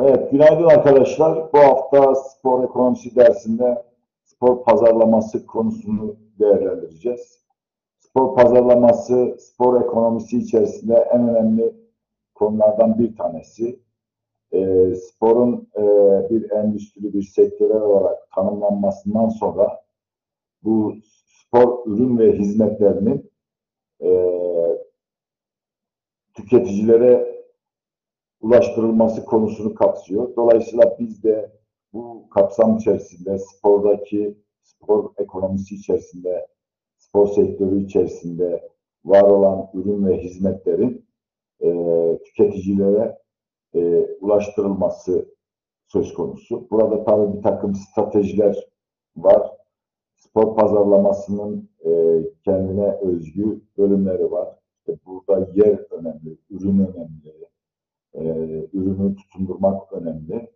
Evet, 0.00 0.30
günaydın 0.30 0.64
arkadaşlar. 0.64 1.52
Bu 1.52 1.58
hafta 1.58 2.14
spor 2.14 2.64
ekonomisi 2.64 3.16
dersinde 3.16 3.82
spor 4.24 4.64
pazarlaması 4.64 5.46
konusunu 5.46 6.16
değerlendireceğiz. 6.38 7.38
Spor 7.98 8.36
pazarlaması, 8.36 9.36
spor 9.40 9.82
ekonomisi 9.82 10.38
içerisinde 10.38 10.94
en 10.94 11.28
önemli 11.28 11.74
konulardan 12.34 12.98
bir 12.98 13.16
tanesi. 13.16 13.80
E, 14.52 14.94
sporun 14.94 15.68
e, 15.76 15.82
bir 16.30 16.50
endüstri, 16.50 17.12
bir 17.12 17.22
sektörel 17.22 17.82
olarak 17.82 18.30
tanımlanmasından 18.34 19.28
sonra 19.28 19.82
bu 20.62 20.94
spor 21.02 21.86
ürün 21.86 22.18
ve 22.18 22.32
hizmetlerinin 22.32 23.30
e, 24.02 24.08
tüketicilere 26.34 27.27
ulaştırılması 28.40 29.24
konusunu 29.24 29.74
kapsıyor. 29.74 30.36
Dolayısıyla 30.36 30.96
biz 30.98 31.22
de 31.24 31.52
bu 31.92 32.28
kapsam 32.30 32.76
içerisinde 32.76 33.38
spordaki, 33.38 34.38
spor 34.62 35.10
ekonomisi 35.18 35.74
içerisinde, 35.74 36.46
spor 36.98 37.28
sektörü 37.28 37.84
içerisinde 37.84 38.68
var 39.04 39.22
olan 39.22 39.70
ürün 39.74 40.06
ve 40.06 40.18
hizmetlerin 40.18 41.06
e, 41.62 41.70
tüketicilere 42.24 43.18
e, 43.74 44.06
ulaştırılması 44.20 45.34
söz 45.86 46.14
konusu. 46.14 46.70
Burada 46.70 47.04
tabii 47.04 47.36
bir 47.36 47.42
takım 47.42 47.74
stratejiler 47.74 48.68
var. 49.16 49.52
Spor 50.16 50.56
pazarlamasının 50.56 51.70
e, 51.84 51.90
kendine 52.44 52.92
özgü 52.92 53.60
bölümleri 53.78 54.30
var. 54.30 54.48
İşte 54.78 54.98
burada 55.06 55.48
yer 55.54 55.92
önemli, 55.92 56.38
ürün 56.50 56.78
önemli, 56.78 57.47
e, 58.20 58.24
ürünü 58.72 59.16
tutundurmak 59.16 59.92
önemli. 59.92 60.50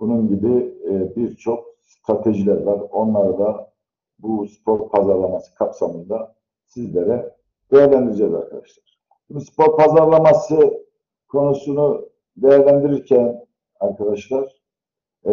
Bunun 0.00 0.28
gibi 0.28 0.74
e, 0.84 1.16
birçok 1.16 1.64
stratejiler 1.82 2.62
var. 2.62 2.80
Onları 2.90 3.38
da 3.38 3.72
bu 4.18 4.46
spor 4.46 4.88
pazarlaması 4.88 5.54
kapsamında 5.54 6.34
sizlere 6.66 7.34
değerlendireceğiz 7.72 8.34
arkadaşlar. 8.34 8.98
Şimdi 9.26 9.44
spor 9.44 9.76
pazarlaması 9.76 10.84
konusunu 11.28 12.08
değerlendirirken 12.36 13.46
arkadaşlar 13.80 14.60
e, 15.26 15.32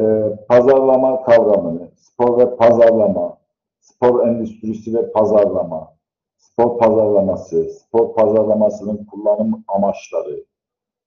pazarlama 0.50 1.24
kavramını, 1.24 1.92
spor 1.96 2.38
ve 2.38 2.56
pazarlama, 2.56 3.38
spor 3.80 4.28
endüstrisi 4.28 4.94
ve 4.94 5.12
pazarlama, 5.12 5.98
spor 6.38 6.78
pazarlaması, 6.78 7.64
spor 7.64 8.14
pazarlamasının 8.14 9.06
kullanım 9.06 9.64
amaçları, 9.68 10.46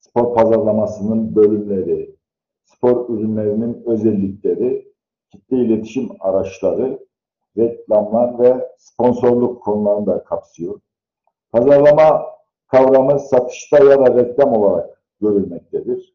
spor 0.01 0.35
pazarlamasının 0.35 1.37
bölümleri, 1.37 2.17
spor 2.65 3.09
ürünlerinin 3.09 3.83
özellikleri, 3.87 4.93
kitle 5.31 5.57
iletişim 5.57 6.09
araçları, 6.21 6.99
reklamlar 7.57 8.39
ve 8.39 8.69
sponsorluk 8.79 9.63
konularını 9.63 10.07
da 10.07 10.25
kapsıyor. 10.25 10.81
Pazarlama 11.53 12.27
kavramı 12.67 13.21
satışta 13.21 13.79
ya 13.85 14.07
da 14.07 14.15
reklam 14.15 14.53
olarak 14.53 15.03
görülmektedir. 15.21 16.15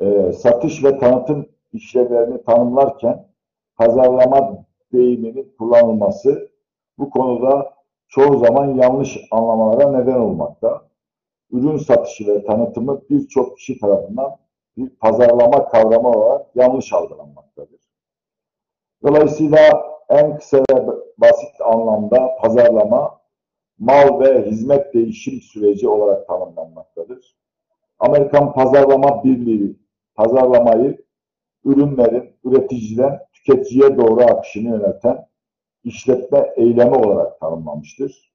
E, 0.00 0.32
satış 0.32 0.84
ve 0.84 0.98
tanıtım 0.98 1.46
işlevlerini 1.72 2.42
tanımlarken 2.42 3.26
pazarlama 3.76 4.64
deyiminin 4.92 5.54
kullanılması 5.58 6.50
bu 6.98 7.10
konuda 7.10 7.74
çoğu 8.08 8.38
zaman 8.38 8.74
yanlış 8.74 9.18
anlamalara 9.30 9.98
neden 9.98 10.20
olmakta 10.20 10.82
ürün 11.50 11.76
satışı 11.76 12.26
ve 12.26 12.44
tanıtımı 12.44 13.02
birçok 13.10 13.56
kişi 13.56 13.78
tarafından 13.78 14.36
bir 14.76 14.88
pazarlama 14.88 15.68
kavramı 15.68 16.08
olarak 16.10 16.46
yanlış 16.54 16.92
algılanmaktadır. 16.92 17.80
Dolayısıyla 19.02 19.58
en 20.08 20.38
kısa 20.38 20.58
ve 20.58 20.86
basit 21.18 21.60
anlamda 21.60 22.36
pazarlama 22.40 23.20
mal 23.78 24.20
ve 24.20 24.46
hizmet 24.46 24.94
değişim 24.94 25.40
süreci 25.40 25.88
olarak 25.88 26.26
tanımlanmaktadır. 26.28 27.36
Amerikan 27.98 28.52
Pazarlama 28.52 29.24
Birliği 29.24 29.76
pazarlamayı 30.14 31.04
ürünlerin 31.64 32.36
üreticiden 32.44 33.20
tüketiciye 33.32 33.96
doğru 33.96 34.22
akışını 34.22 34.68
yöneten 34.68 35.26
işletme 35.84 36.52
eylemi 36.56 36.94
olarak 36.94 37.40
tanımlamıştır. 37.40 38.32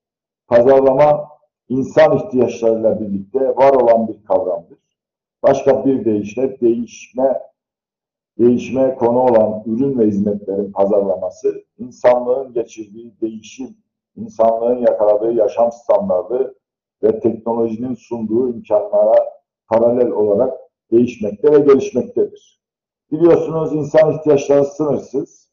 Pazarlama 0.48 1.28
insan 1.69 2.18
ihtiyaçlarıyla 2.18 3.00
birlikte 3.00 3.40
var 3.40 3.74
olan 3.74 4.07
bir 4.07 4.25
kavramdır. 4.25 4.80
Başka 5.44 5.85
bir 5.85 6.06
deyişle 6.06 6.62
değişme 6.62 7.50
değişme 8.40 8.96
konu 8.96 9.19
olan 9.19 9.63
ürün 9.66 10.00
ve 10.00 10.07
hizmetlerin 10.07 10.72
pazarlaması, 10.72 11.63
insanlığın 11.78 12.53
geçirdiği 12.53 13.13
değişim, 13.22 13.78
insanlığın 14.16 14.78
yakaladığı 14.78 15.31
yaşam 15.31 15.72
standardı 15.72 16.56
ve 17.03 17.19
teknolojinin 17.19 17.96
sunduğu 17.96 18.50
imkanlara 18.50 19.16
paralel 19.68 20.12
olarak 20.12 20.59
değişmekte 20.91 21.51
ve 21.51 21.59
gelişmektedir. 21.59 22.59
Biliyorsunuz 23.12 23.74
insan 23.74 24.12
ihtiyaçları 24.12 24.66
sınırsız 24.66 25.50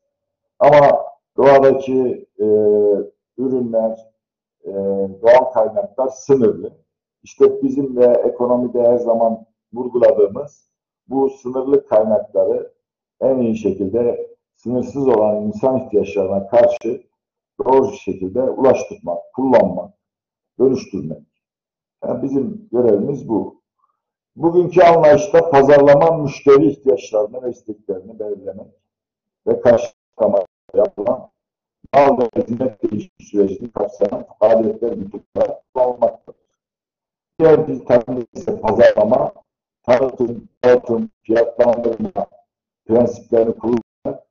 ama 0.58 1.06
doğadaki 1.36 2.26
e, 2.38 2.46
ürünler, 3.38 4.15
e, 4.66 4.72
doğal 5.22 5.52
kaynaklar 5.52 6.08
sınırlı. 6.08 6.72
İşte 7.22 7.62
bizim 7.62 7.96
de 7.96 8.22
ekonomide 8.24 8.82
her 8.82 8.96
zaman 8.96 9.46
vurguladığımız 9.72 10.70
bu 11.08 11.30
sınırlı 11.30 11.86
kaynakları 11.86 12.72
en 13.20 13.38
iyi 13.38 13.56
şekilde 13.56 14.30
sınırsız 14.54 15.08
olan 15.08 15.42
insan 15.42 15.78
ihtiyaçlarına 15.78 16.48
karşı 16.48 17.02
doğru 17.64 17.92
şekilde 17.92 18.42
ulaştırmak, 18.42 19.18
kullanmak, 19.34 19.94
dönüştürmek. 20.58 21.22
Yani 22.04 22.22
bizim 22.22 22.68
görevimiz 22.72 23.28
bu. 23.28 23.60
Bugünkü 24.36 24.82
anlayışta 24.82 25.50
pazarlama 25.50 26.16
müşteri 26.16 26.66
ihtiyaçlarını 26.66 27.42
ve 27.42 27.50
isteklerini 27.50 28.18
belirlemek 28.18 28.66
ve 29.46 29.60
karşılamak 29.60 30.46
yapılan 30.74 31.28
mal 31.94 32.18
ve 32.18 32.42
hizmet 32.42 32.82
değişim 32.82 33.10
sürecini 33.20 33.70
kapsayan 33.70 34.26
faaliyetler 34.40 35.00
bütünler 35.00 35.60
kullanılmaktadır. 35.74 36.40
Diğer 37.38 37.68
bir 37.68 37.84
tanım 37.84 38.26
ise 38.32 38.60
pazarlama, 38.60 39.32
tanıtım, 39.82 40.48
dağıtım, 40.64 41.10
fiyatlandırma 41.22 42.26
prensiplerini 42.86 43.54
kullanarak 43.54 44.26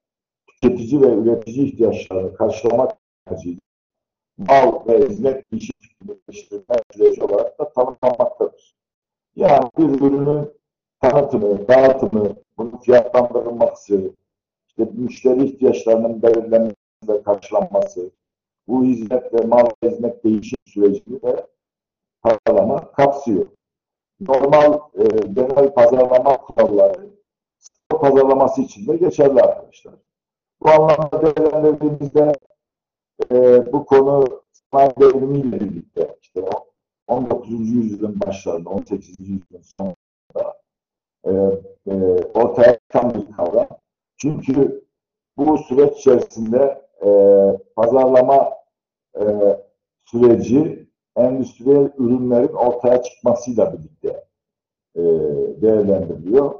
tüketici 0.47 1.01
ve 1.01 1.07
üretici 1.07 1.65
ihtiyaçlarını 1.65 2.35
karşılamak 2.35 2.97
amacıyla 3.27 3.59
mal 4.37 4.87
ve 4.87 5.09
hizmet 5.09 5.51
değişim 5.51 5.73
geliştirme 6.27 6.75
süreci 6.93 7.23
olarak 7.23 7.59
da 7.59 7.69
tanımlanmaktadır. 7.69 8.75
Yani 9.35 9.69
bir 9.77 9.83
ürünün 9.83 10.53
tanıtımı, 11.01 11.67
dağıtımı, 11.67 12.35
bunun 12.57 12.77
fiyatlandırılması, 12.77 14.11
işte 14.67 14.91
müşteri 14.93 15.45
ihtiyaçlarının 15.45 16.21
belirlenmesi, 16.21 16.75
ve 17.07 17.23
karşılanması, 17.23 18.11
bu 18.67 18.83
hizmet 18.83 19.33
ve 19.33 19.45
mal 19.45 19.65
hizmet 19.83 20.23
değişim 20.23 20.57
sürecini 20.65 21.21
de 21.21 21.47
pazarlama 22.21 22.91
kapsıyor. 22.91 23.45
Normal 24.19 24.73
e, 24.73 25.03
genel 25.33 25.73
pazarlama 25.73 26.37
kuralları 26.37 27.09
spor 27.57 27.99
pazarlaması 27.99 28.61
için 28.61 28.87
de 28.87 28.97
geçerli 28.97 29.41
arkadaşlar. 29.41 29.93
Bu 30.61 30.69
anlamda 30.69 31.35
değerlendirdiğimizde 31.35 32.33
e, 33.31 33.65
bu 33.73 33.85
konu 33.85 34.41
sanayi 34.71 34.91
devrimiyle 34.99 35.59
birlikte 35.59 36.17
işte 36.21 36.41
19. 37.07 37.49
yüzyılın 37.49 38.19
başlarında, 38.19 38.69
18. 38.69 39.19
yüzyılın 39.19 39.63
sonunda 39.79 40.61
e, 41.25 41.31
e, 41.91 41.93
ortaya 42.33 42.79
çıkan 42.79 43.13
bir 43.13 43.35
kavram. 43.35 43.67
Çünkü 44.17 44.85
bu 45.37 45.57
süreç 45.57 45.97
içerisinde 45.97 46.84
e, 47.05 47.09
pazarlama 47.75 48.49
e, 49.19 49.23
süreci 50.05 50.89
endüstriyel 51.15 51.89
ürünlerin 51.97 52.53
ortaya 52.53 53.03
çıkmasıyla 53.03 53.73
birlikte 53.73 54.23
e, 54.95 55.01
değerlendiriliyor. 55.61 56.53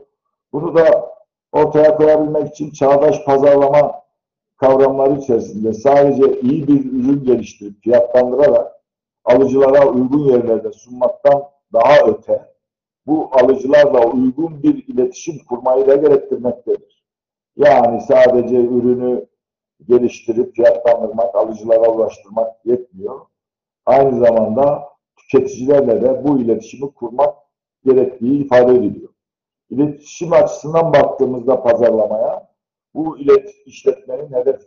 Bunu 0.54 0.76
da 0.76 1.12
ortaya 1.52 1.98
koyabilmek 1.98 2.48
için 2.48 2.72
çağdaş 2.72 3.26
pazarlama 3.26 4.06
kavramları 4.58 5.20
içerisinde 5.20 5.74
sadece 5.74 6.40
iyi 6.42 6.68
bir 6.68 6.86
ürün 6.86 7.24
geliştirip 7.24 7.84
fiyatlandırarak 7.84 8.72
alıcılara 9.26 9.90
uygun 9.90 10.20
yerlerde 10.20 10.72
sunmaktan 10.72 11.44
daha 11.74 12.08
öte 12.08 12.56
bu 13.08 13.30
alıcılarla 13.32 14.06
uygun 14.06 14.64
bir 14.64 14.88
iletişim 14.88 15.36
kurmayı 15.50 15.88
da 15.88 15.96
gerektirmektedir. 15.96 17.06
Yani 17.58 18.02
sadece 18.02 18.56
ürünü 18.56 19.26
geliştirip 19.88 20.56
fiyatlandırmak, 20.56 21.36
alıcılara 21.36 21.92
ulaştırmak 21.92 22.66
yetmiyor. 22.66 23.20
Aynı 23.86 24.20
zamanda 24.20 24.84
tüketicilerle 25.18 26.02
de 26.02 26.24
bu 26.24 26.40
iletişimi 26.40 26.92
kurmak 26.92 27.36
gerektiği 27.86 28.46
ifade 28.46 28.72
ediliyor. 28.72 29.10
İletişim 29.70 30.34
açısından 30.34 30.94
baktığımızda 30.94 31.64
pazarlamaya 31.64 32.48
bu 32.94 33.18
ilet 33.18 33.56
işletmenin 33.66 34.34
hedef 34.34 34.62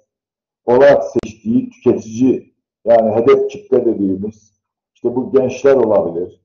olarak 0.67 1.05
seçtiği 1.05 1.71
tüketici 1.71 2.55
yani 2.85 3.11
hedef 3.15 3.51
kitle 3.51 3.85
dediğimiz 3.85 4.59
işte 4.95 5.17
bu 5.17 5.33
gençler 5.33 5.75
olabilir, 5.75 6.41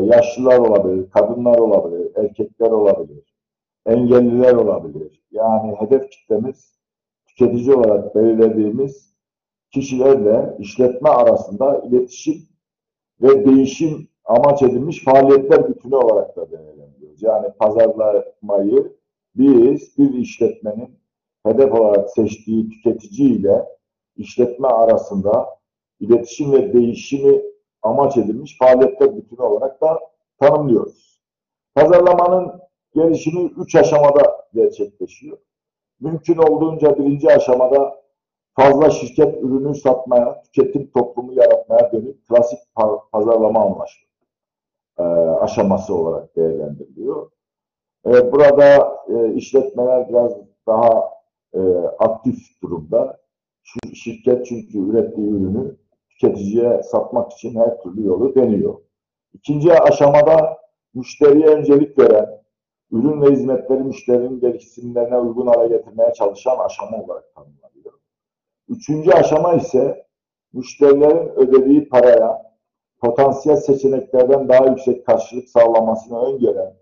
yaşlılar 0.00 0.58
olabilir, 0.58 1.10
kadınlar 1.10 1.58
olabilir, 1.58 2.12
erkekler 2.16 2.70
olabilir, 2.70 3.34
engelliler 3.86 4.52
olabilir. 4.52 5.22
Yani 5.30 5.76
hedef 5.76 6.10
kitlemiz 6.10 6.77
tüketici 7.38 7.74
olarak 7.74 8.14
belirlediğimiz 8.14 9.14
kişilerle 9.70 10.56
işletme 10.58 11.08
arasında 11.08 11.82
iletişim 11.88 12.48
ve 13.22 13.46
değişim 13.46 14.08
amaç 14.24 14.62
edilmiş 14.62 15.04
faaliyetler 15.04 15.68
bütünü 15.68 15.96
olarak 15.96 16.36
da 16.36 16.50
değerlendiriyoruz. 16.50 17.22
Yani 17.22 17.48
pazarlamayı 17.58 18.96
biz 19.34 19.98
bir 19.98 20.14
işletmenin 20.14 20.98
hedef 21.46 21.72
olarak 21.72 22.10
seçtiği 22.10 22.68
tüketici 22.70 23.28
ile 23.28 23.64
işletme 24.16 24.68
arasında 24.68 25.46
iletişim 26.00 26.52
ve 26.52 26.72
değişimi 26.72 27.42
amaç 27.82 28.16
edilmiş 28.16 28.58
faaliyetler 28.58 29.16
bütünü 29.16 29.40
olarak 29.40 29.80
da 29.80 29.98
tanımlıyoruz. 30.40 31.20
Pazarlamanın 31.74 32.60
gelişimi 32.94 33.50
üç 33.56 33.74
aşamada 33.74 34.46
gerçekleşiyor. 34.54 35.38
Mümkün 36.00 36.36
olduğunca 36.36 36.98
birinci 36.98 37.28
aşamada 37.28 38.02
fazla 38.54 38.90
şirket 38.90 39.42
ürünü 39.42 39.74
satmaya, 39.74 40.42
tüketim 40.42 40.90
toplumu 40.90 41.32
yaratmaya 41.32 41.92
dönük 41.92 42.28
klasik 42.28 42.58
pazarlama 43.12 43.60
anlaşması 43.60 44.08
e, 44.98 45.02
aşaması 45.40 45.94
olarak 45.94 46.36
değerlendiriliyor. 46.36 47.30
E, 48.06 48.32
burada 48.32 48.96
e, 49.08 49.34
işletmeler 49.34 50.08
biraz 50.08 50.32
daha 50.66 51.10
e, 51.54 51.60
aktif 51.98 52.62
durumda. 52.62 53.18
Şu 53.62 53.94
şirket 53.94 54.46
çünkü 54.46 54.78
ürettiği 54.78 55.28
ürünü 55.28 55.76
tüketiciye 56.10 56.82
satmak 56.82 57.32
için 57.32 57.54
her 57.54 57.80
türlü 57.82 58.06
yolu 58.06 58.34
deniyor. 58.34 58.74
İkinci 59.34 59.72
aşamada 59.72 60.58
müşteriye 60.94 61.46
öncelik 61.46 61.98
veren, 61.98 62.42
ürün 62.92 63.22
ve 63.22 63.30
hizmetleri 63.30 63.82
müşterinin 63.82 64.40
gereksinimlerine 64.40 65.18
uygun 65.18 65.46
hale 65.46 65.68
getirmeye 65.68 66.12
çalışan 66.12 66.58
aşama 66.58 66.96
olarak 66.96 67.34
tanımlanıyor. 67.34 67.92
Üçüncü 68.68 69.10
aşama 69.10 69.54
ise 69.54 70.06
müşterilerin 70.52 71.28
ödediği 71.28 71.88
paraya 71.88 72.42
potansiyel 73.00 73.56
seçeneklerden 73.56 74.48
daha 74.48 74.66
yüksek 74.66 75.06
karşılık 75.06 75.48
sağlamasını 75.48 76.20
öngören, 76.20 76.74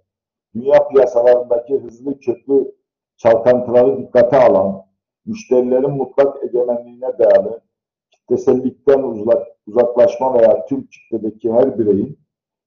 dünya 0.55 0.89
piyasalarındaki 0.89 1.79
hızlı 1.79 2.21
köklü 2.21 2.75
çalkantıları 3.17 3.99
dikkate 3.99 4.37
alan, 4.37 4.83
müşterilerin 5.27 5.91
mutlak 5.91 6.45
egemenliğine 6.45 7.19
dayalı 7.19 7.61
kitlesellikten 8.11 9.03
uzak, 9.03 9.47
uzaklaşma 9.67 10.35
veya 10.35 10.67
tüm 10.67 10.87
kitledeki 10.87 11.53
her 11.53 11.79
bireyin 11.79 12.19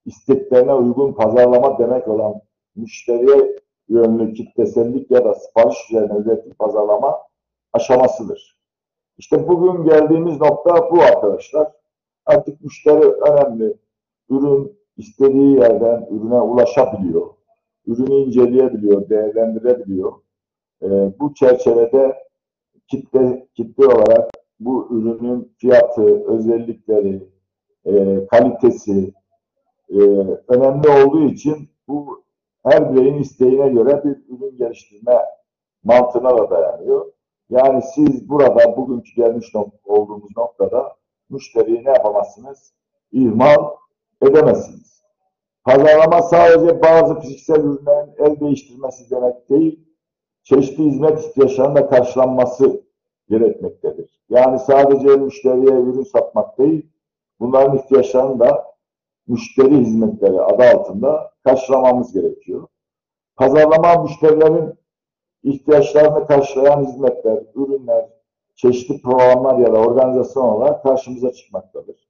isteklerine 0.05 0.73
uygun 0.73 1.13
pazarlama 1.13 1.79
demek 1.79 2.07
olan 2.07 2.41
müşteriye 2.81 3.59
yönlü 3.89 4.33
kitlesellik 4.33 5.11
ya 5.11 5.25
da 5.25 5.33
sipariş 5.33 5.77
üzerine 5.89 6.17
üretim 6.17 6.53
pazarlama 6.53 7.17
aşamasıdır. 7.73 8.59
İşte 9.17 9.47
bugün 9.47 9.83
geldiğimiz 9.83 10.41
nokta 10.41 10.91
bu 10.91 11.01
arkadaşlar. 11.01 11.71
Artık 12.25 12.61
müşteri 12.61 13.05
önemli. 13.05 13.77
Ürün 14.29 14.79
istediği 14.97 15.55
yerden 15.55 16.07
ürüne 16.11 16.41
ulaşabiliyor. 16.41 17.27
Ürünü 17.87 18.13
inceleyebiliyor, 18.13 19.09
değerlendirebiliyor. 19.09 20.13
E, 20.81 20.87
bu 21.19 21.33
çerçevede 21.33 22.15
kitle 22.87 23.47
kitle 23.55 23.85
olarak 23.85 24.29
bu 24.59 24.87
ürünün 24.91 25.53
fiyatı, 25.57 26.25
özellikleri, 26.25 27.29
e, 27.85 28.25
kalitesi 28.27 29.13
e, 29.89 29.99
önemli 30.47 30.89
olduğu 30.89 31.25
için 31.25 31.69
bu 31.87 32.23
her 32.63 32.95
bireyin 32.95 33.17
isteğine 33.17 33.69
göre 33.69 34.03
bir 34.03 34.35
ürün 34.35 34.57
geliştirme 34.57 35.25
mantığına 35.83 36.37
da 36.37 36.49
dayanıyor. 36.49 37.11
Yani 37.49 37.81
siz 37.95 38.29
burada 38.29 38.77
bugünkü 38.77 39.15
gelmiş 39.15 39.47
olduğumuz 39.85 40.37
noktada 40.37 40.95
müşteriyi 41.29 41.85
ne 41.85 41.89
yapamazsınız? 41.89 42.73
İhmal 43.11 43.65
edemezsiniz. 44.21 45.03
Pazarlama 45.63 46.21
sadece 46.21 46.81
bazı 46.81 47.19
fiziksel 47.19 47.59
ürünlerin 47.59 48.13
el 48.17 48.39
değiştirmesi 48.39 49.09
demek 49.11 49.49
değil, 49.49 49.85
çeşitli 50.43 50.83
hizmet 50.83 51.19
ihtiyaçlarının 51.19 51.75
da 51.75 51.89
karşılanması 51.89 52.83
gerekmektedir. 53.29 54.19
Yani 54.29 54.59
sadece 54.59 55.07
müşteriye 55.07 55.71
ürün 55.71 56.03
satmak 56.03 56.57
değil, 56.57 56.89
bunların 57.39 57.77
ihtiyaçlarını 57.77 58.39
da 58.39 58.65
müşteri 59.27 59.77
hizmetleri 59.77 60.41
adı 60.41 60.63
altında 60.63 61.31
karşılamamız 61.43 62.13
gerekiyor. 62.13 62.67
Pazarlama 63.35 64.03
müşterilerin 64.03 64.73
ihtiyaçlarını 65.43 66.27
karşılayan 66.27 66.85
hizmetler, 66.85 67.43
ürünler, 67.55 68.09
çeşitli 68.55 69.01
programlar 69.01 69.57
ya 69.57 69.73
da 69.73 69.79
organizasyon 69.79 70.43
olarak 70.43 70.83
karşımıza 70.83 71.31
çıkmaktadır. 71.31 72.09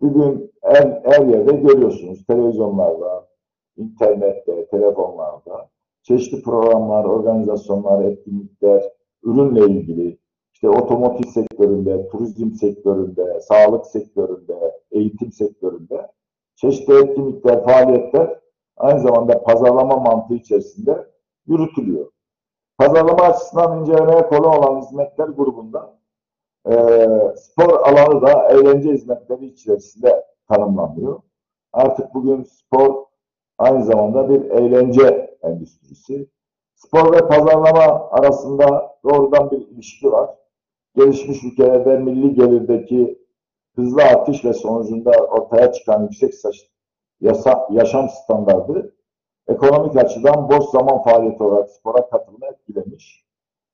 Bugün 0.00 0.52
her, 0.62 1.02
her 1.04 1.26
yerde 1.26 1.52
görüyorsunuz 1.52 2.26
televizyonlarda, 2.26 3.28
internette, 3.76 4.66
telefonlarda 4.66 5.68
çeşitli 6.02 6.42
programlar, 6.42 7.04
organizasyonlar, 7.04 8.04
etkinlikler, 8.04 8.82
ürünle 9.22 9.60
ilgili 9.60 10.18
işte 10.52 10.68
otomotiv 10.68 11.30
sektöründe, 11.30 12.08
turizm 12.08 12.50
sektöründe, 12.50 13.40
sağlık 13.40 13.86
sektöründe, 13.86 14.78
eğitim 14.90 15.32
sektöründe 15.32 16.12
çeşitli 16.56 16.94
etkinlikler, 16.94 17.64
faaliyetler 17.64 18.40
aynı 18.80 19.00
zamanda 19.00 19.42
pazarlama 19.42 19.96
mantığı 19.96 20.34
içerisinde 20.34 21.06
yürütülüyor. 21.46 22.10
Pazarlama 22.78 23.22
açısından 23.22 23.80
incelemeye 23.80 24.26
kolay 24.26 24.58
olan 24.58 24.80
hizmetler 24.80 25.28
grubunda 25.28 25.98
e, 26.70 26.74
spor 27.36 27.72
alanı 27.72 28.22
da 28.22 28.48
eğlence 28.48 28.92
hizmetleri 28.92 29.46
içerisinde 29.46 30.24
tanımlanıyor. 30.48 31.20
Artık 31.72 32.14
bugün 32.14 32.42
spor 32.42 33.04
aynı 33.58 33.84
zamanda 33.84 34.28
bir 34.28 34.50
eğlence 34.50 35.36
endüstrisi. 35.42 36.28
Spor 36.74 37.12
ve 37.12 37.28
pazarlama 37.28 38.10
arasında 38.10 38.96
doğrudan 39.04 39.50
bir 39.50 39.68
ilişki 39.68 40.12
var. 40.12 40.30
Gelişmiş 40.96 41.44
ülkelerde 41.44 41.98
milli 41.98 42.34
gelirdeki 42.34 43.18
hızlı 43.76 44.02
artış 44.02 44.44
ve 44.44 44.52
sonucunda 44.52 45.10
ortaya 45.10 45.72
çıkan 45.72 46.02
yüksek 46.02 46.34
yasa, 47.20 47.68
yaşam 47.70 48.08
standardı 48.08 48.92
ekonomik 49.50 49.96
açıdan 49.96 50.48
boş 50.48 50.64
zaman 50.64 51.02
faaliyeti 51.02 51.42
olarak 51.42 51.70
spora 51.70 52.10
katılımı 52.10 52.46
etkilemiş 52.46 53.24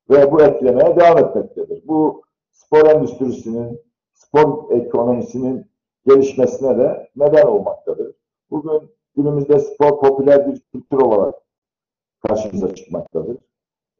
ve 0.09 0.31
bu 0.31 0.41
etkilemeye 0.41 0.95
devam 0.95 1.17
etmektedir. 1.17 1.83
Bu 1.87 2.21
spor 2.51 2.85
endüstrisinin, 2.85 3.81
spor 4.13 4.71
ekonomisinin 4.71 5.65
gelişmesine 6.05 6.77
de 6.77 7.09
neden 7.15 7.47
olmaktadır. 7.47 8.15
Bugün 8.51 8.89
günümüzde 9.15 9.59
spor 9.59 9.99
popüler 9.99 10.47
bir 10.47 10.59
kültür 10.59 10.97
olarak 10.97 11.35
karşımıza 12.27 12.75
çıkmaktadır. 12.75 13.37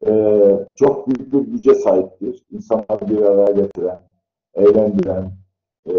Ee, 0.06 0.66
çok 0.74 1.08
büyük 1.08 1.32
bir 1.32 1.52
güce 1.52 1.74
sahiptir. 1.74 2.46
İnsanları 2.50 3.08
bir 3.08 3.22
araya 3.22 3.52
getiren, 3.52 4.00
eğlendiren 4.54 5.30
e, 5.86 5.92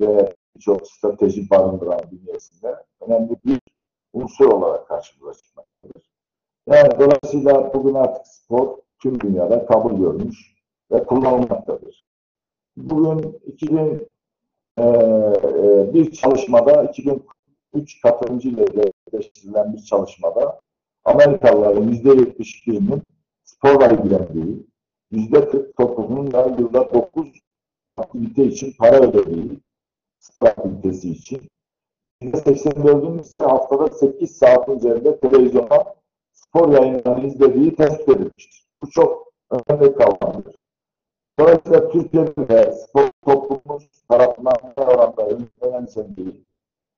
ve 0.00 0.32
çok 0.58 0.86
strateji 0.86 1.50
barındıran 1.50 2.00
bünyesinde 2.10 2.76
önemli 3.00 3.36
bir 3.44 3.60
unsur 4.12 4.46
olarak 4.46 4.88
karşımıza 4.88 5.34
çıkmaktadır. 5.34 6.10
Yani 6.66 6.90
dolayısıyla 6.98 7.74
bugün 7.74 7.94
artık 7.94 8.26
spor 8.26 8.78
tüm 9.02 9.20
dünyada 9.20 9.66
kabul 9.66 9.98
görmüş 9.98 10.54
ve 10.92 11.04
kullanılmaktadır. 11.04 12.04
Bugün 12.76 13.38
2000 13.46 14.08
e, 14.78 14.82
e, 14.82 15.94
bir 15.94 16.12
çalışmada 16.12 16.84
2003 16.84 18.00
katılımcı 18.02 18.48
ile 18.48 18.64
gerçekleştirilen 18.64 19.72
bir 19.72 19.82
çalışmada 19.82 20.60
Amerikalıların 21.04 21.92
%71'inin 21.92 23.02
sporla 23.44 23.86
ilgilendiği, 23.86 24.66
%49'unun 25.12 26.32
da 26.32 26.56
yılda 26.58 26.94
9 26.94 27.28
aktivite 27.96 28.44
için 28.44 28.72
para 28.78 28.96
ödediği, 28.96 29.58
spor 30.26 30.46
aktivitesi 30.48 31.10
için 31.10 31.40
%84'ün 32.22 33.18
ise 33.18 33.44
haftada 33.44 33.88
8 33.88 34.36
saat 34.36 34.68
üzerinde 34.68 35.20
televizyonda 35.20 35.94
spor 36.32 36.72
yayınlarını 36.72 37.26
izlediği 37.26 37.76
tespit 37.76 38.08
edilmiştir. 38.08 38.66
Bu 38.82 38.90
çok 38.90 39.32
önemli 39.50 39.94
kavramdır. 39.94 40.54
Dolayısıyla 41.38 41.88
Türkiye'de 41.88 42.48
de 42.48 42.72
spor 42.72 43.10
toplumumuz 43.24 43.88
tarafından 44.08 44.54
oranda 44.76 45.28
önemsendiği, 45.60 46.44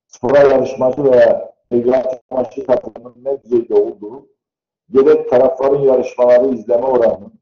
spora 0.06 0.38
yarışmacı 0.38 1.04
veya 1.04 1.54
amaçlı 2.30 2.66
katılımın 2.66 3.14
ne 3.24 3.42
düzeyde 3.42 3.74
olduğu, 3.74 4.26
gerek 4.90 5.30
tarafların 5.30 5.80
yarışmaları 5.80 6.54
izleme 6.54 6.86
oranının, 6.86 7.32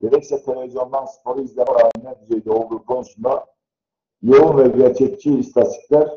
gerekse 0.00 0.42
televizyondan 0.42 1.06
sporu 1.06 1.40
izleme 1.40 1.70
oranının 1.70 2.04
ne 2.04 2.20
düzeyde 2.20 2.50
olduğu 2.50 2.84
konusunda 2.84 3.51
yoğun 4.22 4.58
ve 4.58 4.68
gerçekçi 4.68 5.38
istatistikler 5.38 6.08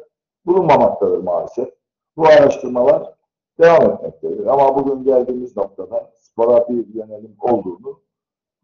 bulunmamaktadır 0.46 1.18
maalesef. 1.18 1.70
Bu 2.18 2.28
araştırmalar 2.28 3.14
devam 3.60 3.92
etmektedir. 3.92 4.46
Ama 4.46 4.76
bugün 4.76 5.04
geldiğimiz 5.04 5.58
noktada 5.58 6.12
spora 6.16 6.70
bir 6.70 6.94
yönelim 6.94 7.36
olduğunu 7.40 8.00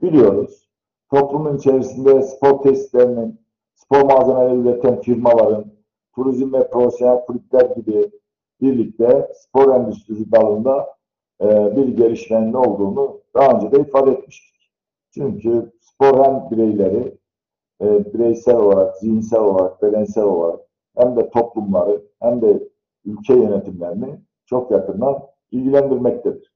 biliyoruz. 0.02 0.70
Toplumun 1.10 1.58
içerisinde 1.58 2.24
spor 2.24 2.62
testlerinin, 2.62 3.40
spor 3.76 4.02
malzemeleri 4.02 4.56
üreten 4.56 5.02
firmaların, 5.02 5.66
turizm 6.16 6.54
ve 6.54 6.70
profesyonel 6.70 7.26
kulüpler 7.26 7.76
gibi 7.76 8.12
birlikte 8.62 9.32
spor 9.34 9.76
endüstrisi 9.76 10.32
dalında 10.32 10.96
e, 11.42 11.76
bir 11.76 11.88
gelişmenin 11.88 12.54
olduğunu 12.54 13.22
daha 13.36 13.56
önce 13.56 13.72
de 13.72 13.80
ifade 13.80 14.12
etmiştik. 14.12 14.72
Çünkü 15.14 15.72
spor 15.80 16.26
hem 16.26 16.52
bireyleri 16.52 17.18
e, 17.82 18.14
bireysel 18.14 18.56
olarak, 18.56 18.98
zihinsel 18.98 19.40
olarak, 19.40 19.82
bedensel 19.82 20.24
olarak 20.24 20.60
hem 20.98 21.16
de 21.16 21.30
toplumları 21.30 22.02
hem 22.20 22.42
de 22.42 22.70
ülke 23.06 23.34
yönetimlerini 23.34 24.20
çok 24.46 24.72
yakından 24.72 25.20
ilgilendirmektedir. 25.52 26.54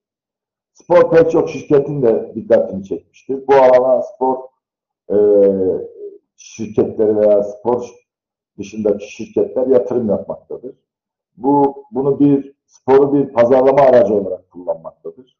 Spor 0.73 1.11
pek 1.11 1.31
çok 1.31 1.49
şirketin 1.49 2.01
de 2.01 2.31
dikkatini 2.35 2.83
çekmiştir. 2.83 3.47
Bu 3.47 3.53
alana 3.53 4.01
spor 4.01 4.37
e, 5.11 5.17
şirketleri 6.35 7.15
veya 7.15 7.43
spor 7.43 7.89
dışındaki 8.57 9.13
şirketler 9.13 9.67
yatırım 9.67 10.09
yapmaktadır. 10.09 10.75
Bu 11.37 11.85
bunu 11.91 12.19
bir 12.19 12.55
sporu 12.65 13.13
bir 13.13 13.33
pazarlama 13.33 13.81
aracı 13.81 14.13
olarak 14.13 14.51
kullanmaktadır. 14.51 15.37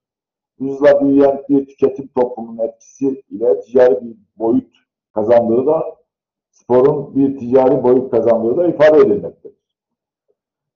Hızla 0.60 1.02
büyüyen 1.02 1.44
bir 1.50 1.66
tüketim 1.68 2.08
toplumunun 2.08 2.68
etkisi 2.68 3.24
ile 3.30 3.60
ticari 3.60 4.02
bir 4.02 4.18
boyut 4.38 4.85
kazandığı 5.16 5.66
da 5.66 5.96
sporun 6.52 7.16
bir 7.16 7.40
ticari 7.40 7.84
boyut 7.84 8.12
kazandığı 8.12 8.58
da 8.58 8.68
ifade 8.68 8.98
edilmektedir. 8.98 9.56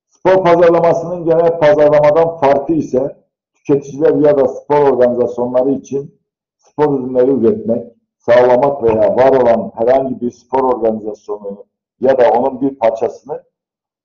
Spor 0.08 0.44
pazarlamasının 0.44 1.26
genel 1.26 1.60
pazarlamadan 1.60 2.38
farkı 2.38 2.74
ise 2.74 3.18
tüketiciler 3.54 4.16
ya 4.16 4.38
da 4.38 4.48
spor 4.48 4.92
organizasyonları 4.92 5.72
için 5.72 6.20
spor 6.58 7.00
ürünleri 7.00 7.32
üretmek, 7.32 7.94
sağlamak 8.18 8.84
veya 8.84 9.16
var 9.16 9.42
olan 9.42 9.72
herhangi 9.76 10.22
bir 10.22 10.32
spor 10.32 10.64
organizasyonu 10.64 11.66
ya 12.00 12.18
da 12.18 12.30
onun 12.32 12.62
bir 12.62 12.76
parçasını 12.76 13.44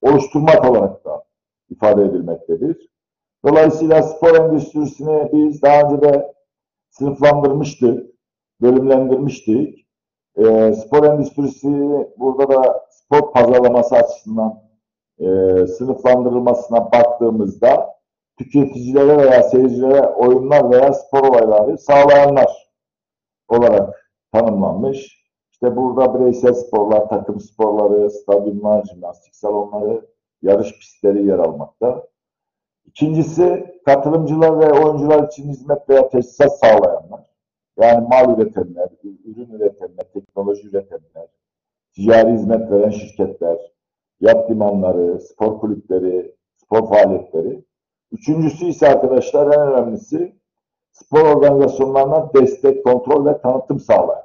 oluşturmak 0.02 0.70
olarak 0.70 1.04
da 1.04 1.24
ifade 1.70 2.02
edilmektedir. 2.02 2.90
Dolayısıyla 3.44 4.02
spor 4.02 4.34
endüstrisini 4.34 5.30
biz 5.32 5.62
daha 5.62 5.82
önce 5.82 6.02
de 6.02 6.34
sınıflandırmıştık, 6.90 8.10
bölümlendirmiştik. 8.60 9.83
E, 10.36 10.72
spor 10.72 11.04
endüstrisi 11.04 11.68
burada 12.18 12.48
da 12.48 12.86
spor 12.90 13.32
pazarlaması 13.32 13.96
açısından 13.96 14.62
e, 15.18 15.26
sınıflandırılmasına 15.66 16.92
baktığımızda 16.92 17.94
tüketicilere 18.38 19.18
veya 19.18 19.42
seyircilere 19.42 20.06
oyunlar 20.06 20.70
veya 20.70 20.92
spor 20.92 21.28
olayları 21.28 21.78
sağlayanlar 21.78 22.70
olarak 23.48 24.10
tanımlanmış. 24.32 25.24
İşte 25.52 25.76
burada 25.76 26.14
bireysel 26.14 26.54
sporlar, 26.54 27.08
takım 27.08 27.40
sporları, 27.40 28.10
stadyumlar, 28.10 28.84
jimnastik 28.84 29.36
salonları, 29.36 30.06
yarış 30.42 30.78
pistleri 30.78 31.26
yer 31.26 31.38
almakta. 31.38 32.06
İkincisi 32.86 33.78
katılımcılar 33.84 34.60
ve 34.60 34.72
oyuncular 34.72 35.28
için 35.28 35.48
hizmet 35.48 35.88
veya 35.88 36.08
tesisat 36.08 36.58
sağlayanlar. 36.58 37.23
Yani 37.80 38.08
mal 38.08 38.38
üretenler, 38.38 38.88
ürün 39.24 39.50
üretenler, 39.50 40.12
teknoloji 40.12 40.68
üretenler, 40.68 41.28
ticari 41.94 42.32
hizmet 42.32 42.70
veren 42.70 42.90
şirketler, 42.90 43.58
yat 44.20 44.50
limanları, 44.50 45.20
spor 45.20 45.60
kulüpleri, 45.60 46.34
spor 46.56 46.88
faaliyetleri. 46.88 47.64
Üçüncüsü 48.12 48.66
ise 48.66 48.88
arkadaşlar 48.88 49.54
en 49.54 49.72
önemlisi 49.72 50.34
spor 50.92 51.20
organizasyonlarına 51.20 52.30
destek, 52.34 52.84
kontrol 52.84 53.26
ve 53.26 53.40
tanıtım 53.40 53.80
sağlayan. 53.80 54.24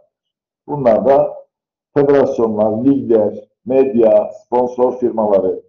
Bunlar 0.68 1.06
da 1.06 1.34
federasyonlar, 1.94 2.86
ligler, 2.86 3.50
medya, 3.65 4.32
sponsor 4.46 5.00
firmaları, 5.00 5.63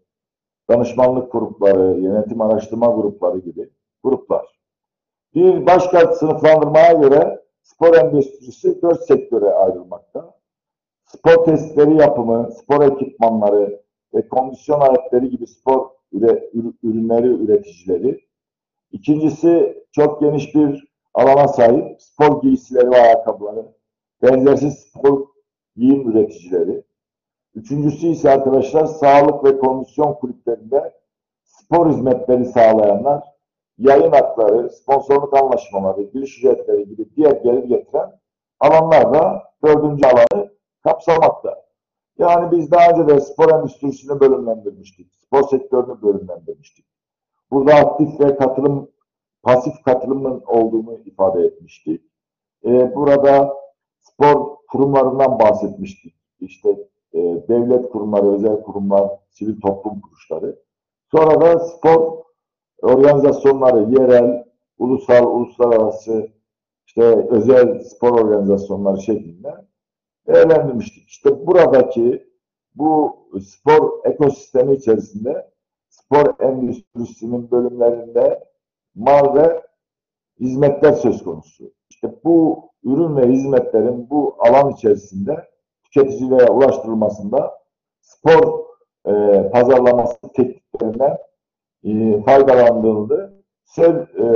danışmanlık 0.71 1.33
grupları, 1.33 2.01
yönetim 2.01 2.41
araştırma 2.41 2.87
grupları 2.87 3.39
gibi 3.39 3.71
gruplar. 4.05 4.47
Bir 5.35 5.67
başka 5.67 6.13
sınıflandırmaya 6.13 6.93
göre 6.93 7.40
spor 7.63 7.95
endüstrisi 7.95 8.83
dört 8.83 9.05
sektöre 9.05 9.51
ayrılmakta. 9.51 10.35
Spor 11.05 11.45
testleri 11.45 11.97
yapımı, 11.97 12.53
spor 12.53 12.93
ekipmanları 12.93 13.83
ve 14.15 14.29
kondisyon 14.29 14.81
aletleri 14.81 15.31
gibi 15.31 15.47
spor 15.47 15.91
üre, 16.13 16.51
ürünleri 16.83 17.27
üreticileri. 17.27 18.21
İkincisi 18.93 19.85
çok 19.93 20.21
geniş 20.21 20.55
bir 20.55 20.91
alana 21.15 21.49
sahip 21.49 22.03
spor 22.03 22.43
giysileri 22.43 22.91
ve 22.91 22.97
ayakkabıları, 22.97 23.67
benzersiz 24.23 24.75
spor 24.79 25.27
giyim 25.77 26.11
üreticileri. 26.11 26.83
Üçüncüsü 27.55 28.07
ise 28.07 28.31
arkadaşlar 28.31 28.87
sağlık 28.87 29.45
ve 29.45 29.59
kondisyon 29.59 30.15
kulüplerinde 30.15 30.93
spor 31.45 31.91
hizmetleri 31.91 32.45
sağlayanlar, 32.45 33.25
yayın 33.81 34.13
hakları, 34.13 34.71
sponsorluk 34.71 35.37
anlaşmaları, 35.37 36.03
giriş 36.03 36.39
ücretleri 36.39 36.89
gibi 36.89 37.17
diğer 37.17 37.33
gelir 37.33 37.65
getiren 37.65 38.21
alanlar 38.61 39.15
da 39.15 39.43
dördüncü 39.65 40.07
alanı 40.07 40.51
kapsamakta. 40.85 41.65
Yani 42.19 42.51
biz 42.51 42.71
daha 42.71 42.91
önce 42.91 43.15
de 43.15 43.21
spor 43.21 43.51
endüstrisini 43.51 44.21
bölümlendirmiştik. 44.21 45.15
Spor 45.15 45.43
sektörünü 45.43 46.03
bölümlendirmiştik. 46.03 46.87
Burada 47.51 47.75
aktif 47.75 48.21
ve 48.21 48.37
katılım, 48.37 48.91
pasif 49.43 49.83
katılımın 49.85 50.43
olduğunu 50.47 50.99
ifade 51.05 51.45
etmiştik. 51.45 52.03
Ee, 52.65 52.95
burada 52.95 53.55
spor 53.99 54.57
kurumlarından 54.69 55.39
bahsetmiştik. 55.39 56.15
İşte 56.41 56.71
e, 57.13 57.19
devlet 57.49 57.91
kurumları, 57.91 58.35
özel 58.35 58.63
kurumlar, 58.63 59.11
sivil 59.31 59.61
toplum 59.61 60.01
kuruluşları. 60.01 60.59
Sonra 61.11 61.41
da 61.41 61.59
spor 61.59 62.23
organizasyonları, 62.83 64.01
yerel, 64.01 64.45
ulusal, 64.79 65.27
uluslararası, 65.27 66.29
işte 66.87 67.03
özel 67.31 67.81
spor 67.81 68.21
organizasyonları 68.21 69.01
şeklinde 69.01 69.55
değerlendirmiştik. 70.27 71.09
İşte 71.09 71.47
buradaki 71.47 72.31
bu 72.75 73.17
spor 73.41 74.05
ekosistemi 74.05 74.75
içerisinde 74.75 75.51
spor 75.89 76.35
endüstrisinin 76.41 77.51
bölümlerinde 77.51 78.45
mal 78.95 79.35
ve 79.35 79.63
hizmetler 80.41 80.93
söz 80.93 81.25
konusu. 81.25 81.73
İşte 81.91 82.15
bu 82.25 82.71
ürün 82.85 83.17
ve 83.17 83.27
hizmetlerin 83.29 84.11
bu 84.11 84.37
alan 84.39 84.71
içerisinde 84.73 85.49
tüketicilere 85.85 86.51
ulaştırılmasında 86.51 87.61
spor 88.01 88.65
e, 89.07 89.13
pazarlaması 89.53 90.17
tekniklerinden 90.37 91.19
e, 91.85 92.23
faydalandığını 92.23 93.33
söz, 93.65 93.95
e, 93.97 94.27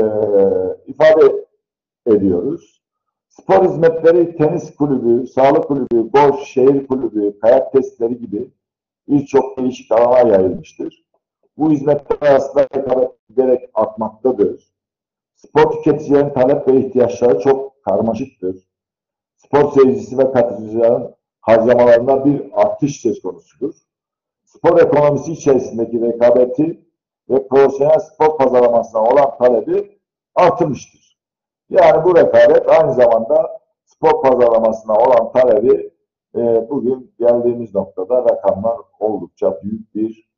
ifade 0.87 1.47
ediyoruz. 2.07 2.83
Spor 3.29 3.65
hizmetleri 3.65 4.37
tenis 4.37 4.75
kulübü, 4.75 5.27
sağlık 5.27 5.69
kulübü, 5.69 6.11
golf, 6.11 6.41
şehir 6.45 6.87
kulübü, 6.87 7.41
kayak 7.41 7.73
testleri 7.73 8.19
gibi 8.19 8.51
birçok 9.09 9.59
değişik 9.59 9.93
alana 9.93 10.29
yayılmıştır. 10.29 11.05
Bu 11.57 11.71
hizmetler 11.71 12.29
arasında 12.31 12.69
giderek 13.29 13.71
artmaktadır. 13.75 14.75
Spor 15.35 15.73
tüketicilerin 15.73 16.31
talep 16.31 16.69
ve 16.69 16.77
ihtiyaçları 16.77 17.41
çok 17.41 17.85
karmaşıktır. 17.85 18.69
Spor 19.37 19.73
seyircisi 19.73 20.19
ve 20.19 20.33
katılımcıların 20.33 21.15
harcamalarında 21.41 22.25
bir 22.25 22.43
artış 22.53 23.01
söz 23.01 23.23
konusudur. 23.23 23.75
Spor 24.45 24.79
ekonomisi 24.79 25.33
içerisindeki 25.33 26.01
rekabeti 26.01 26.85
ve 27.31 27.49
profesyonel 27.49 27.99
spor 27.99 28.39
pazarlamasına 28.39 29.03
olan 29.03 29.39
talebi 29.39 29.99
artmıştır. 30.35 31.19
Yani 31.71 32.05
bu 32.05 32.17
rekabet 32.17 32.69
aynı 32.69 32.95
zamanda 32.95 33.61
spor 33.85 34.23
pazarlamasına 34.23 34.99
olan 34.99 35.33
talebi 35.33 35.91
e, 36.37 36.71
bugün 36.71 37.15
geldiğimiz 37.19 37.75
noktada 37.75 38.25
rakamlar 38.25 38.79
oldukça 38.99 39.61
büyük 39.63 39.95
bir 39.95 40.29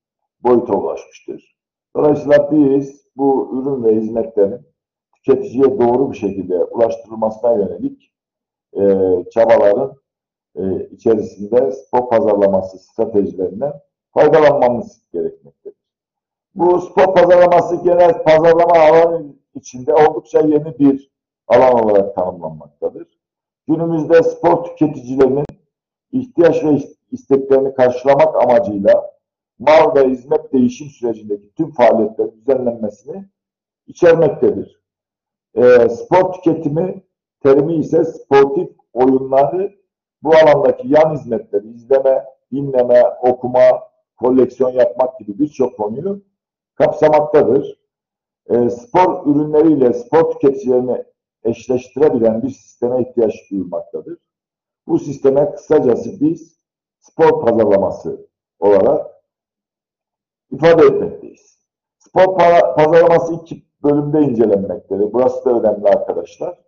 boyuta 0.43 0.75
ulaşmıştır. 0.77 1.57
Dolayısıyla 1.97 2.51
biz 2.51 3.07
bu 3.17 3.51
ürün 3.53 3.85
ve 3.85 4.01
hizmetlerin 4.01 4.67
tüketiciye 5.15 5.79
doğru 5.81 6.13
bir 6.13 6.17
şekilde 6.17 6.65
ulaştırılmasına 6.65 7.53
yönelik 7.53 8.13
e, 8.75 8.83
çabaların 9.31 9.97
e, 10.57 10.89
içerisinde 10.91 11.73
spor 11.73 12.09
pazarlaması 12.09 12.79
stratejilerinden 12.79 13.73
faydalanmamız 14.15 15.03
gerekmektedir. 15.13 15.76
Bu 16.57 16.81
spor 16.81 17.15
pazarlaması 17.15 17.77
genel 17.85 18.23
pazarlama 18.23 18.75
alanı 18.75 19.27
içinde 19.55 19.95
oldukça 19.95 20.41
yeni 20.41 20.79
bir 20.79 21.11
alan 21.49 21.85
olarak 21.85 22.15
tanımlanmaktadır. 22.15 23.19
Günümüzde 23.69 24.23
spor 24.23 24.65
tüketicilerinin 24.65 25.45
ihtiyaç 26.13 26.65
ve 26.65 26.79
isteklerini 27.13 27.75
karşılamak 27.75 28.43
amacıyla 28.43 29.11
mal 29.59 29.95
ve 29.95 30.09
hizmet 30.09 30.53
değişim 30.53 30.89
sürecindeki 30.89 31.55
tüm 31.55 31.71
faaliyetlerin 31.71 32.41
düzenlenmesini 32.41 33.25
içermektedir. 33.87 34.81
E, 35.55 35.89
spor 35.89 36.33
tüketimi 36.33 37.03
terimi 37.43 37.75
ise 37.75 38.05
sportif 38.05 38.69
oyunları 38.93 39.75
bu 40.23 40.31
alandaki 40.35 40.89
yan 40.89 41.15
hizmetleri 41.15 41.69
izleme, 41.69 42.25
dinleme, 42.53 43.03
okuma, 43.23 43.83
koleksiyon 44.17 44.71
yapmak 44.71 45.19
gibi 45.19 45.39
birçok 45.39 45.77
konuyu 45.77 46.23
kapsamaktadır. 46.77 47.79
E, 48.47 48.71
spor 48.71 49.27
ürünleriyle 49.27 49.93
spor 49.93 50.33
tüketicilerini 50.33 51.05
eşleştirebilen 51.45 52.43
bir 52.43 52.51
sisteme 52.51 53.03
ihtiyaç 53.03 53.35
duyulmaktadır. 53.51 54.19
Bu 54.87 54.99
sisteme 54.99 55.53
kısacası 55.53 56.21
biz 56.21 56.57
spor 56.99 57.45
pazarlaması 57.45 58.27
olarak 58.59 59.07
ifade 60.51 60.87
etmekteyiz. 60.87 61.59
Spor 61.99 62.37
pazarlaması 62.77 63.35
iki 63.35 63.67
bölümde 63.83 64.21
incelenmektedir. 64.21 65.13
Burası 65.13 65.45
da 65.45 65.51
önemli 65.51 65.89
arkadaşlar. 65.89 66.59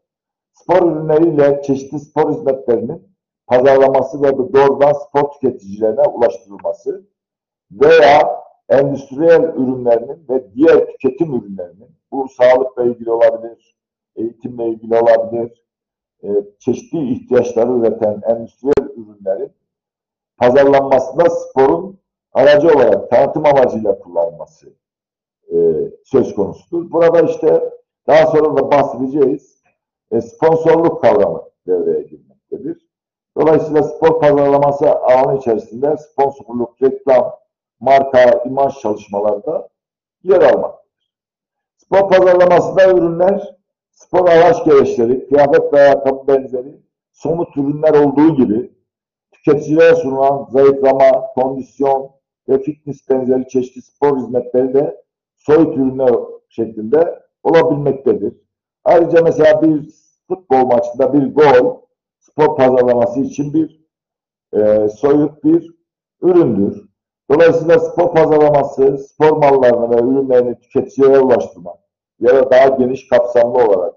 Spor 0.52 0.82
ürünleriyle 0.82 1.62
çeşitli 1.62 1.98
spor 1.98 2.32
hizmetlerinin 2.32 3.16
pazarlaması 3.46 4.22
ve 4.22 4.38
doğrudan 4.38 4.92
spor 4.92 5.30
tüketicilerine 5.30 6.02
ulaştırılması 6.02 7.06
veya 7.70 8.47
endüstriyel 8.68 9.42
ürünlerinin 9.42 10.24
ve 10.28 10.54
diğer 10.54 10.86
tüketim 10.86 11.34
ürünlerinin, 11.34 11.90
bu 12.12 12.28
sağlıkla 12.28 12.84
ilgili 12.84 13.10
olabilir, 13.10 13.76
eğitimle 14.16 14.68
ilgili 14.68 14.96
olabilir, 14.96 15.64
e, 16.22 16.28
çeşitli 16.58 17.12
ihtiyaçları 17.12 17.72
üreten 17.72 18.22
endüstriyel 18.26 18.88
ürünlerin 18.96 19.52
pazarlanmasında 20.38 21.30
sporun 21.30 21.98
aracı 22.32 22.68
olarak 22.68 23.10
tanıtım 23.10 23.46
amacıyla 23.46 23.98
kullanılması 23.98 24.72
e, 25.52 25.56
söz 26.04 26.34
konusudur. 26.34 26.90
Burada 26.90 27.20
işte 27.20 27.70
daha 28.06 28.26
sonra 28.26 28.56
da 28.56 28.70
bahsedeceğiz. 28.70 29.58
E, 30.10 30.20
sponsorluk 30.20 31.00
kavramı 31.00 31.42
devreye 31.66 32.02
girmektedir. 32.02 32.88
Dolayısıyla 33.36 33.82
spor 33.82 34.20
pazarlaması 34.20 34.90
alanı 34.90 35.38
içerisinde 35.38 35.96
sponsorluk, 35.96 36.82
reklam, 36.82 37.32
marka, 37.80 38.42
imaj 38.46 38.78
çalışmalarda 38.78 39.68
yer 40.22 40.40
almaktadır. 40.40 41.12
Spor 41.76 42.10
pazarlamasında 42.10 42.90
ürünler, 42.90 43.56
spor 43.90 44.28
araç 44.28 44.64
gereçleri, 44.64 45.28
kıyafet 45.28 45.72
ve 45.72 45.80
ayakkabı 45.80 46.28
benzeri 46.28 46.82
somut 47.12 47.56
ürünler 47.56 47.94
olduğu 47.94 48.36
gibi 48.36 48.72
tüketicilere 49.32 49.94
sunulan 49.94 50.48
zayıflama, 50.50 51.26
kondisyon 51.34 52.10
ve 52.48 52.62
fitness 52.62 53.08
benzeri 53.10 53.48
çeşitli 53.48 53.82
spor 53.82 54.18
hizmetleri 54.18 54.74
de 54.74 55.02
soyut 55.36 55.76
ürünler 55.76 56.14
şeklinde 56.48 57.22
olabilmektedir. 57.42 58.34
Ayrıca 58.84 59.22
mesela 59.22 59.62
bir 59.62 59.90
futbol 60.28 60.66
maçında 60.66 61.12
bir 61.12 61.34
gol 61.34 61.80
spor 62.18 62.56
pazarlaması 62.56 63.20
için 63.20 63.54
bir 63.54 63.80
e, 64.52 64.88
soyut 64.88 65.44
bir 65.44 65.74
üründür. 66.22 66.87
Dolayısıyla 67.30 67.78
spor 67.78 68.14
pazarlaması, 68.14 68.98
spor 68.98 69.32
mallarını 69.36 69.90
ve 69.90 70.00
ürünlerini 70.00 70.58
tüketicilere 70.60 71.18
ulaştırmak 71.18 71.76
ya 72.20 72.34
da 72.34 72.50
daha 72.50 72.66
geniş 72.66 73.08
kapsamlı 73.08 73.64
olarak 73.64 73.94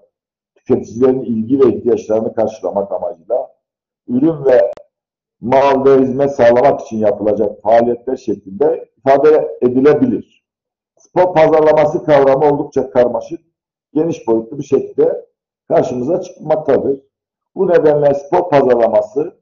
tüketicilerin 0.54 1.22
ilgi 1.22 1.60
ve 1.60 1.76
ihtiyaçlarını 1.76 2.34
karşılamak 2.34 2.92
amacıyla 2.92 3.52
ürün 4.08 4.44
ve 4.44 4.72
mal 5.40 5.84
ve 5.84 5.98
hizmet 6.02 6.30
sağlamak 6.30 6.80
için 6.80 6.96
yapılacak 6.96 7.62
faaliyetler 7.62 8.16
şeklinde 8.16 8.88
ifade 8.98 9.58
edilebilir. 9.62 10.44
Spor 10.98 11.34
pazarlaması 11.34 12.04
kavramı 12.04 12.44
oldukça 12.44 12.90
karmaşık, 12.90 13.40
geniş 13.94 14.26
boyutlu 14.26 14.58
bir 14.58 14.64
şekilde 14.64 15.26
karşımıza 15.68 16.20
çıkmaktadır. 16.20 17.00
Bu 17.54 17.68
nedenle 17.68 18.14
spor 18.14 18.50
pazarlaması, 18.50 19.41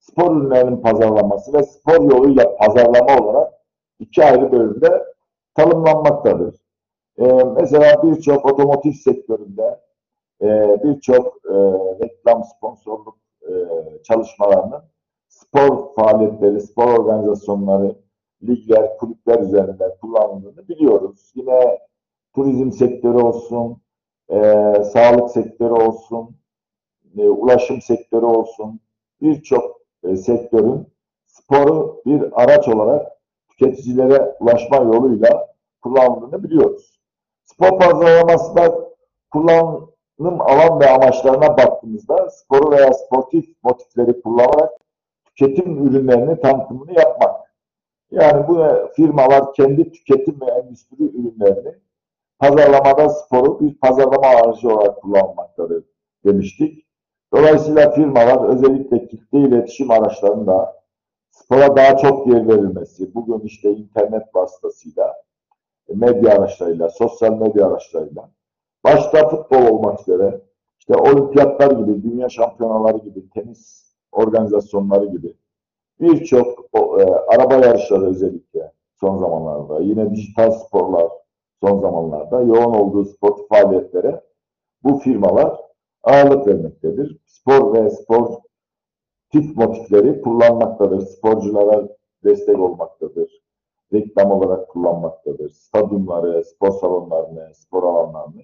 spor 0.00 0.36
ürünlerinin 0.36 0.76
pazarlaması 0.76 1.52
ve 1.52 1.62
spor 1.62 2.10
yoluyla 2.10 2.56
pazarlama 2.56 3.24
olarak 3.24 3.52
iki 3.98 4.24
ayrı 4.24 4.52
bölümde 4.52 5.04
tanımlanmaktadır. 5.54 6.54
Ee, 7.18 7.24
mesela 7.60 8.02
birçok 8.02 8.52
otomotiv 8.52 8.92
sektöründe 8.92 9.80
e, 10.42 10.78
birçok 10.84 11.26
e, 11.46 11.54
reklam 12.00 12.44
sponsorluk 12.44 13.18
e, 13.42 13.52
çalışmalarının 14.02 14.82
spor 15.28 15.94
faaliyetleri, 15.94 16.60
spor 16.60 16.98
organizasyonları, 16.98 17.96
ligler, 18.42 18.98
kulüpler 18.98 19.40
üzerinde 19.40 19.96
kullanıldığını 20.00 20.68
biliyoruz. 20.68 21.32
Yine 21.34 21.78
turizm 22.34 22.72
sektörü 22.72 23.18
olsun, 23.18 23.82
e, 24.28 24.38
sağlık 24.92 25.30
sektörü 25.30 25.72
olsun, 25.72 26.36
e, 27.18 27.28
ulaşım 27.28 27.80
sektörü 27.80 28.26
olsun, 28.26 28.80
birçok 29.22 29.79
e, 30.04 30.16
sektörün 30.16 30.86
sporu 31.26 32.02
bir 32.06 32.42
araç 32.42 32.68
olarak 32.68 33.12
tüketicilere 33.48 34.36
ulaşma 34.40 34.76
yoluyla 34.76 35.54
kullanıldığını 35.82 36.44
biliyoruz. 36.44 37.00
Spor 37.44 37.78
pazarlamasında 37.78 38.90
kullanım 39.30 40.40
alan 40.40 40.80
ve 40.80 40.90
amaçlarına 40.90 41.56
baktığımızda 41.56 42.30
sporu 42.30 42.70
veya 42.70 42.92
sportif 42.92 43.44
motifleri 43.62 44.22
kullanarak 44.22 44.70
tüketim 45.24 45.86
ürünlerini 45.86 46.40
tanıtımını 46.40 46.92
yapmak. 46.92 47.40
Yani 48.10 48.48
bu 48.48 48.66
firmalar 48.96 49.52
kendi 49.52 49.92
tüketim 49.92 50.40
ve 50.40 50.46
endüstri 50.46 51.04
ürünlerini 51.04 51.74
pazarlamada 52.38 53.08
sporu 53.08 53.60
bir 53.60 53.74
pazarlama 53.74 54.26
aracı 54.26 54.68
olarak 54.68 55.02
kullanmaktadır 55.02 55.84
demiştik. 56.24 56.89
Dolayısıyla 57.32 57.90
firmalar 57.90 58.48
özellikle 58.48 59.08
kitle 59.08 59.38
iletişim 59.38 59.90
araçlarında 59.90 60.80
spora 61.30 61.76
daha 61.76 61.96
çok 61.96 62.26
yer 62.26 62.48
verilmesi, 62.48 63.14
bugün 63.14 63.40
işte 63.40 63.70
internet 63.70 64.34
vasıtasıyla, 64.34 65.14
medya 65.88 66.34
araçlarıyla, 66.34 66.88
sosyal 66.88 67.32
medya 67.32 67.66
araçlarıyla, 67.66 68.30
başta 68.84 69.28
futbol 69.28 69.66
olmak 69.66 70.00
üzere, 70.00 70.40
işte 70.78 70.94
olimpiyatlar 70.94 71.70
gibi, 71.70 72.02
dünya 72.02 72.28
şampiyonaları 72.28 72.98
gibi, 72.98 73.30
tenis 73.30 73.94
organizasyonları 74.12 75.06
gibi 75.06 75.36
birçok 76.00 76.58
e, 76.74 77.04
araba 77.04 77.54
yarışları 77.54 78.06
özellikle 78.06 78.72
son 79.00 79.18
zamanlarda, 79.18 79.80
yine 79.80 80.10
dijital 80.10 80.50
sporlar 80.50 81.08
son 81.60 81.78
zamanlarda 81.78 82.42
yoğun 82.42 82.74
olduğu 82.74 83.04
spor 83.04 83.48
faaliyetlere 83.48 84.20
bu 84.82 84.98
firmalar 84.98 85.69
ağırlık 86.04 86.46
vermektedir. 86.46 87.18
Spor 87.26 87.74
ve 87.74 87.90
spor 87.90 88.40
tip 89.32 89.56
motifleri 89.56 90.20
kullanmaktadır. 90.20 91.00
Sporculara 91.00 91.88
destek 92.24 92.58
olmaktadır. 92.58 93.42
Reklam 93.92 94.30
olarak 94.30 94.68
kullanmaktadır. 94.68 95.50
Stadyumları, 95.50 96.44
spor 96.44 96.70
salonlarını, 96.70 97.54
spor 97.54 97.82
alanlarını 97.82 98.42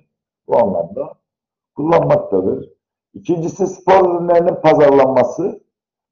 bu 0.48 0.58
anlamda 0.58 1.12
kullanmaktadır. 1.76 2.72
İkincisi 3.14 3.66
spor 3.66 4.10
ürünlerinin 4.10 4.54
pazarlanması. 4.54 5.60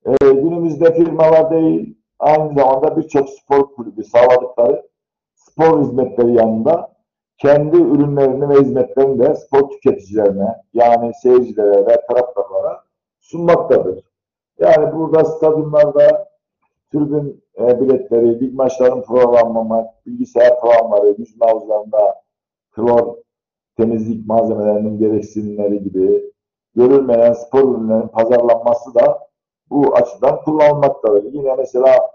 Ee, 0.07 0.31
günümüzde 0.33 0.95
firmalar 0.95 1.51
değil, 1.51 1.99
aynı 2.19 2.55
zamanda 2.55 2.97
birçok 2.97 3.29
spor 3.31 3.75
kulübü 3.75 4.05
sağladıkları 4.05 4.89
spor 5.35 5.81
hizmetleri 5.81 6.35
yanında 6.35 6.94
kendi 7.39 7.77
ürünlerini 7.77 8.49
ve 8.49 8.55
hizmetlerini 8.55 9.19
de 9.19 9.35
spor 9.35 9.71
tüketicilerine 9.71 10.63
yani 10.75 11.13
seyircilere 11.23 11.87
ve 11.87 12.01
taraftarlara 12.09 12.83
sunmaktadır. 13.21 14.05
Yani 14.59 14.95
burada 14.95 15.25
stadyumlarda 15.25 16.29
tribün 16.93 17.45
e, 17.59 17.81
biletleri, 17.81 18.41
lig 18.41 18.55
maçların 18.55 19.03
programlamak, 19.03 20.07
bilgisayar 20.07 20.61
programları, 20.61 21.15
yüzme 21.19 21.47
havuzlarında 21.47 22.23
klor 22.71 23.17
temizlik 23.77 24.27
malzemelerinin 24.27 24.99
gereksinimleri 24.99 25.83
gibi 25.83 26.33
görülmeyen 26.77 27.33
spor 27.33 27.63
ürünlerinin 27.63 28.09
pazarlanması 28.09 28.95
da 28.95 29.19
bu 29.71 29.95
açıdan 29.95 30.43
kullanılmaktadır. 30.45 31.25
Yine 31.33 31.55
mesela 31.55 32.14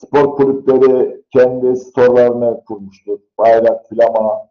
spor 0.00 0.36
kulüpleri 0.36 1.22
kendi 1.30 1.76
storlarını 1.76 2.64
kurmuştur. 2.64 3.18
Bayrak, 3.38 3.88
flama, 3.88 4.48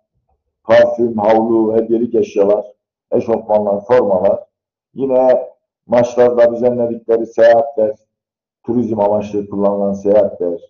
parfüm, 0.63 1.17
havlu, 1.17 1.75
hediyelik 1.75 2.15
eşyalar, 2.15 2.65
eşofmanlar, 3.11 3.85
formalar. 3.85 4.43
Yine 4.93 5.49
maçlarda 5.87 6.55
düzenledikleri 6.55 7.25
seyahatler, 7.25 7.95
turizm 8.65 8.99
amaçlı 8.99 9.49
kullanılan 9.49 9.93
seyahatler 9.93 10.61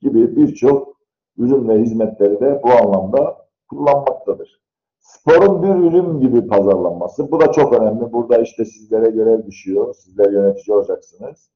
gibi 0.00 0.36
birçok 0.36 0.96
ürün 1.38 1.68
ve 1.68 1.78
hizmetleri 1.78 2.40
de 2.40 2.60
bu 2.62 2.70
anlamda 2.70 3.36
kullanmaktadır. 3.68 4.62
Sporun 4.98 5.62
bir 5.62 5.68
ürün 5.68 6.20
gibi 6.20 6.46
pazarlanması, 6.46 7.30
bu 7.30 7.40
da 7.40 7.52
çok 7.52 7.72
önemli. 7.72 8.12
Burada 8.12 8.38
işte 8.38 8.64
sizlere 8.64 9.10
görev 9.10 9.46
düşüyor, 9.46 9.94
sizler 9.94 10.32
yönetici 10.32 10.76
olacaksınız. 10.76 11.50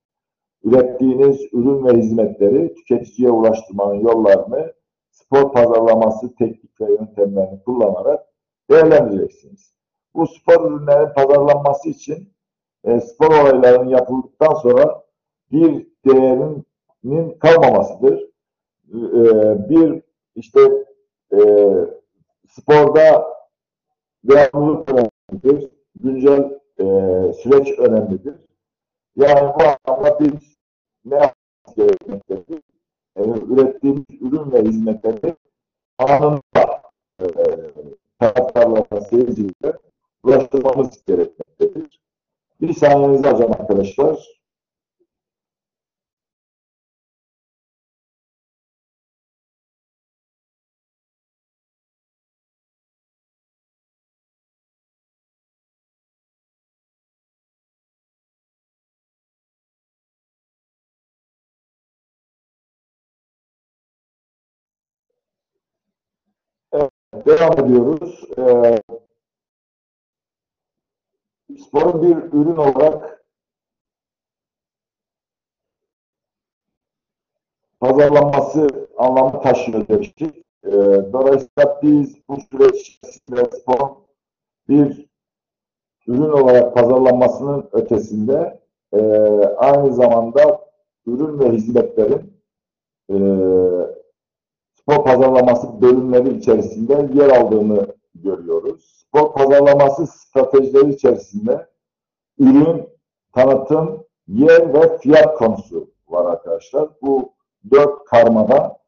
Ürettiğiniz 0.67 1.41
ürün 1.53 1.87
ve 1.87 1.93
hizmetleri 1.99 2.75
tüketiciye 2.75 3.31
ulaştırmanın 3.31 3.95
yollarını 3.95 4.73
spor 5.11 5.53
pazarlaması 5.53 6.35
teknik 6.35 6.81
ve 6.81 6.93
yöntemlerini 6.93 7.63
kullanarak 7.65 8.27
değerlendireceksiniz. 8.71 9.75
Bu 10.15 10.27
spor 10.27 10.71
ürünlerin 10.71 11.15
pazarlanması 11.15 11.89
için 11.89 12.33
e, 12.85 13.01
spor 13.01 13.27
olaylarının 13.27 13.89
yapıldıktan 13.89 14.55
sonra 14.55 15.03
bir 15.53 15.87
değerinin 16.07 17.39
kalmamasıdır. 17.39 18.21
E, 18.89 19.21
bir 19.69 20.03
işte 20.35 20.61
e, 21.33 21.39
sporda 22.49 23.27
devamlılık 24.25 24.89
önemlidir. 24.91 25.71
Güncel 26.01 26.59
e, 26.79 26.85
süreç 27.33 27.79
önemlidir. 27.79 28.35
Yani 29.17 29.53
bu 29.59 29.93
anlamda 29.93 30.21
biz 30.21 30.56
ne 31.07 31.14
yapmamız 31.14 31.77
gerekmektedir? 31.77 32.62
E, 33.16 33.23
ürettiğimiz 33.23 34.05
ürün 34.21 34.53
ve 34.53 34.62
hizmetleri 34.62 35.37
anında 35.99 36.83
e, 37.21 37.27
taraftarlara, 38.21 39.01
seyircilere 39.01 39.79
ulaştırmamız 40.23 41.05
gerekmektedir. 41.07 42.01
Bir 42.61 42.75
saniyenizi 42.75 43.29
alacağım 43.29 43.53
arkadaşlar. 43.53 44.36
Devam 67.27 67.53
ediyoruz. 67.53 68.25
Ee, 68.39 68.83
sporun 71.59 72.03
bir 72.03 72.17
ürün 72.39 72.57
olarak 72.57 73.25
pazarlanması 77.81 78.89
anlamı 78.99 79.43
taşıyor 79.43 79.89
demiştik. 79.89 80.37
Ee, 80.65 80.73
dolayısıyla 81.12 81.81
biz 81.83 82.29
bu 82.29 82.39
süreç 82.51 83.01
sporun 83.53 83.99
bir 84.69 85.07
ürün 86.07 86.31
olarak 86.31 86.75
pazarlanmasının 86.75 87.69
ötesinde 87.73 88.61
e, 88.93 89.01
aynı 89.57 89.95
zamanda 89.95 90.67
ürün 91.07 91.39
ve 91.39 91.51
hizmetlerin 91.51 92.33
e, 93.11 93.17
spor 94.88 95.05
pazarlaması 95.05 95.83
bölümleri 95.83 96.38
içerisinde 96.38 97.09
yer 97.14 97.29
aldığını 97.29 97.87
görüyoruz. 98.14 99.05
Spor 99.07 99.33
pazarlaması 99.33 100.07
stratejileri 100.07 100.90
içerisinde 100.90 101.66
ürün, 102.38 102.88
tanıtım, 103.35 104.05
yer 104.29 104.75
ve 104.75 104.99
fiyat 104.99 105.38
konusu 105.38 105.90
var 106.09 106.33
arkadaşlar. 106.33 106.88
Bu 107.03 107.33
dört 107.70 108.05
karmada 108.05 108.79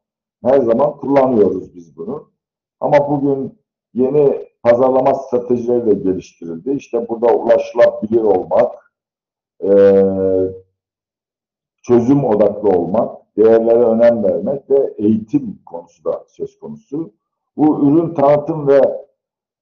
her 0.43 0.59
zaman 0.59 0.97
kullanıyoruz 0.97 1.75
biz 1.75 1.97
bunu. 1.97 2.31
Ama 2.79 3.09
bugün 3.09 3.59
yeni 3.93 4.47
pazarlama 4.63 5.13
stratejileri 5.13 5.85
de 5.85 5.93
geliştirildi. 5.93 6.71
İşte 6.71 7.09
burada 7.09 7.33
ulaşılabilir 7.33 8.21
olmak, 8.21 8.93
çözüm 11.81 12.25
odaklı 12.25 12.69
olmak, 12.69 13.18
değerlere 13.39 13.83
önem 13.83 14.23
vermek 14.23 14.69
ve 14.69 14.93
eğitim 14.97 15.59
konusu 15.65 16.03
da 16.03 16.23
söz 16.27 16.59
konusu. 16.59 17.13
Bu 17.57 17.87
ürün 17.87 18.13
tanıtım 18.13 18.67
ve 18.67 18.81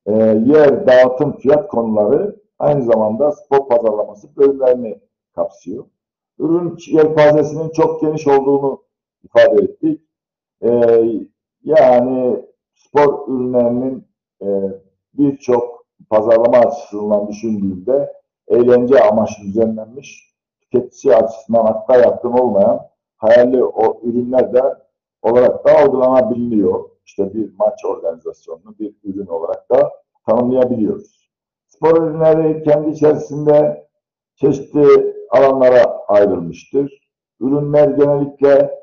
e, 0.06 0.14
yer, 0.46 0.88
dağıtım, 0.88 1.38
fiyat 1.38 1.68
konuları 1.68 2.36
aynı 2.60 2.84
zamanda 2.84 3.32
spor 3.32 3.68
pazarlaması 3.68 4.36
bölümlerini 4.38 5.00
kapsıyor. 5.36 5.86
Ürün 6.40 6.78
yelpazesinin 6.88 7.70
çok 7.70 8.02
geniş 8.02 8.28
olduğunu 8.28 8.84
ifade 9.24 9.64
ettik. 9.64 10.02
E, 10.62 10.70
yani 11.64 12.46
spor 12.74 13.28
ürünlerinin 13.28 14.08
e, 14.42 14.48
birçok 15.14 15.86
pazarlama 16.10 16.58
açısından 16.58 17.28
düşündüğünde 17.28 18.14
eğlence 18.48 19.00
amaçlı 19.04 19.44
düzenlenmiş, 19.44 20.34
tüketici 20.62 21.16
açısından 21.16 21.66
hatta 21.66 21.98
yakın 21.98 22.32
olmayan 22.32 22.88
hayali 23.18 23.64
o 23.64 24.02
ürünler 24.04 24.54
de 24.54 24.62
olarak 25.22 25.66
da 25.66 25.78
algılanabiliyor. 25.78 26.90
İşte 27.06 27.34
bir 27.34 27.54
maç 27.60 27.86
organizasyonunu 27.86 28.76
bir 28.80 28.96
ürün 29.04 29.28
olarak 29.28 29.72
da 29.72 29.92
tanımlayabiliyoruz. 30.26 31.30
Spor 31.68 32.02
ürünleri 32.02 32.64
kendi 32.64 32.90
içerisinde 32.90 33.88
çeşitli 34.36 35.16
alanlara 35.30 35.84
ayrılmıştır. 36.08 37.12
Ürünler 37.40 37.88
genellikle 37.88 38.78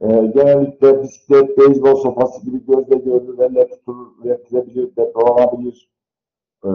e, 0.00 0.06
genellikle 0.06 1.02
bisiklet, 1.02 1.58
beyzbol 1.58 1.94
sopası 1.94 2.44
gibi 2.44 2.66
gözle 2.66 2.96
görülür, 2.96 3.38
elle 3.38 3.68
tutulur, 3.68 4.24
üretilebilir, 4.24 4.96
depolanabilir, 4.96 5.90
e, 6.64 6.70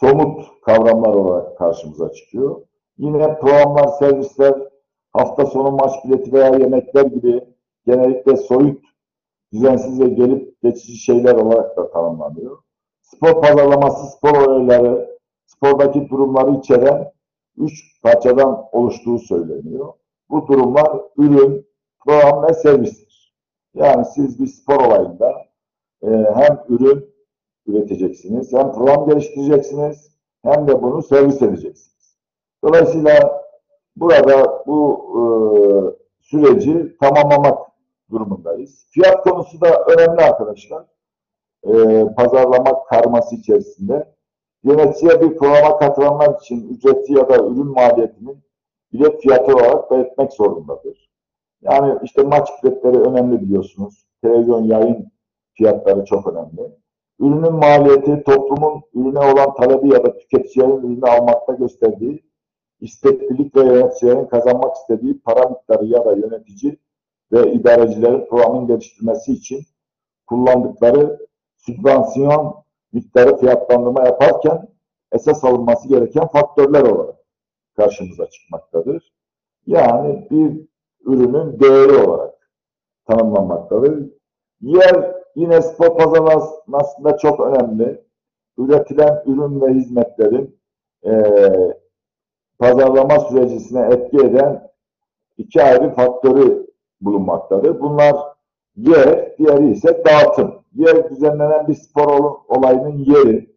somut 0.00 0.46
kavramlar 0.64 1.14
olarak 1.14 1.58
karşımıza 1.58 2.12
çıkıyor. 2.12 2.60
Yine 2.98 3.38
programlar, 3.38 3.88
servisler, 3.88 4.54
hafta 5.12 5.46
sonu 5.46 5.70
maç 5.70 5.92
bileti 6.04 6.32
veya 6.32 6.48
yemekler 6.48 7.04
gibi 7.04 7.44
genellikle 7.86 8.36
soyut, 8.36 8.84
düzensiz 9.52 10.00
ve 10.00 10.08
gelip 10.08 10.62
geçici 10.62 10.96
şeyler 10.96 11.34
olarak 11.34 11.76
da 11.76 11.90
tanımlanıyor. 11.90 12.58
Spor 13.02 13.42
pazarlaması, 13.42 14.06
spor 14.06 14.36
olayları, 14.36 15.18
spordaki 15.46 16.08
durumları 16.08 16.58
içeren 16.58 17.12
üç 17.56 18.02
parçadan 18.02 18.64
oluştuğu 18.72 19.18
söyleniyor. 19.18 19.92
Bu 20.30 20.46
durumlar 20.46 21.00
ürün, 21.16 21.66
program 22.06 22.48
ve 22.48 22.54
servistir. 22.54 23.34
Yani 23.74 24.04
siz 24.04 24.40
bir 24.40 24.46
spor 24.46 24.86
olayında 24.86 25.32
e, 26.02 26.08
hem 26.34 26.64
ürün 26.68 27.14
üreteceksiniz, 27.66 28.52
hem 28.52 28.72
program 28.72 29.08
geliştireceksiniz, 29.08 30.10
hem 30.42 30.68
de 30.68 30.82
bunu 30.82 31.02
servis 31.02 31.42
edeceksiniz. 31.42 31.93
Dolayısıyla 32.64 33.42
burada 33.96 34.64
bu 34.66 35.04
e, 35.14 35.20
süreci 36.20 36.96
tamamlamak 37.00 37.58
durumundayız. 38.10 38.86
Fiyat 38.90 39.22
konusu 39.22 39.60
da 39.60 39.84
önemli 39.84 40.22
arkadaşlar. 40.22 40.84
E, 41.64 42.04
pazarlama 42.16 42.84
karması 42.84 43.34
içerisinde. 43.34 44.14
Yöneticiye 44.64 45.20
bir 45.20 45.36
programa 45.36 45.78
katılanlar 45.78 46.40
için 46.40 46.68
ücreti 46.68 47.12
ya 47.12 47.28
da 47.28 47.36
ürün 47.36 47.66
maliyetinin 47.66 48.44
bilet 48.92 49.20
fiyatı 49.22 49.54
olarak 49.54 49.90
belirtmek 49.90 50.32
zorundadır. 50.32 51.10
Yani 51.62 51.98
işte 52.02 52.22
maç 52.22 52.48
biletleri 52.62 53.00
önemli 53.00 53.40
biliyorsunuz. 53.40 54.06
Televizyon 54.22 54.62
yayın 54.62 55.12
fiyatları 55.54 56.04
çok 56.04 56.26
önemli. 56.26 56.72
Ürünün 57.20 57.52
maliyeti 57.52 58.22
toplumun 58.22 58.82
ürüne 58.94 59.18
olan 59.18 59.54
talebi 59.54 59.88
ya 59.88 60.04
da 60.04 60.16
tüketicilerin 60.16 60.76
ürünü 60.76 61.06
almakta 61.06 61.52
gösterdiği 61.52 62.23
isteklilik 62.84 63.56
ve 63.56 63.60
yöneticilerin 63.60 64.26
kazanmak 64.26 64.76
istediği 64.76 65.20
para 65.20 65.48
miktarı 65.48 65.84
ya 65.84 66.04
da 66.04 66.12
yönetici 66.12 66.78
ve 67.32 67.52
idarecilerin 67.52 68.26
programın 68.26 68.66
geliştirmesi 68.66 69.32
için 69.32 69.60
kullandıkları 70.26 71.18
sübvansiyon 71.56 72.64
miktarı 72.92 73.36
fiyatlandırma 73.36 74.04
yaparken 74.04 74.68
esas 75.12 75.44
alınması 75.44 75.88
gereken 75.88 76.26
faktörler 76.26 76.82
olarak 76.82 77.16
karşımıza 77.76 78.30
çıkmaktadır. 78.30 79.12
Yani 79.66 80.28
bir 80.30 80.68
ürünün 81.04 81.60
değeri 81.60 82.08
olarak 82.08 82.50
tanımlanmaktadır. 83.06 84.10
Yer 84.60 85.14
yine 85.34 85.62
spor 85.62 85.98
pazarlamasında 85.98 87.16
çok 87.16 87.40
önemli. 87.40 88.04
Üretilen 88.58 89.22
ürün 89.26 89.60
ve 89.60 89.74
hizmetlerin 89.74 90.60
e, 91.06 91.12
pazarlama 92.58 93.20
sürecisine 93.20 93.80
etki 93.80 94.16
eden 94.16 94.70
iki 95.38 95.62
ayrı 95.62 95.94
faktörü 95.94 96.66
bulunmaktadır. 97.00 97.80
Bunlar 97.80 98.16
yer, 98.76 99.38
diğeri 99.38 99.70
ise 99.70 100.04
dağıtım. 100.04 100.54
Yer 100.74 101.10
düzenlenen 101.10 101.68
bir 101.68 101.74
spor 101.74 102.34
olayının 102.48 102.98
yeri, 102.98 103.54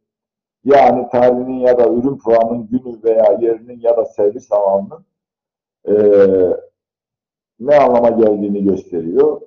yani 0.65 1.10
tarihinin 1.10 1.60
ya 1.60 1.77
da 1.77 1.89
ürün 1.89 2.17
programının 2.17 2.67
günü 2.67 3.03
veya 3.03 3.38
yerinin 3.41 3.79
ya 3.79 3.97
da 3.97 4.05
servis 4.05 4.51
alanının 4.51 5.05
e, 5.88 5.93
ne 7.60 7.77
anlama 7.79 8.10
geldiğini 8.10 8.63
gösteriyor. 8.63 9.41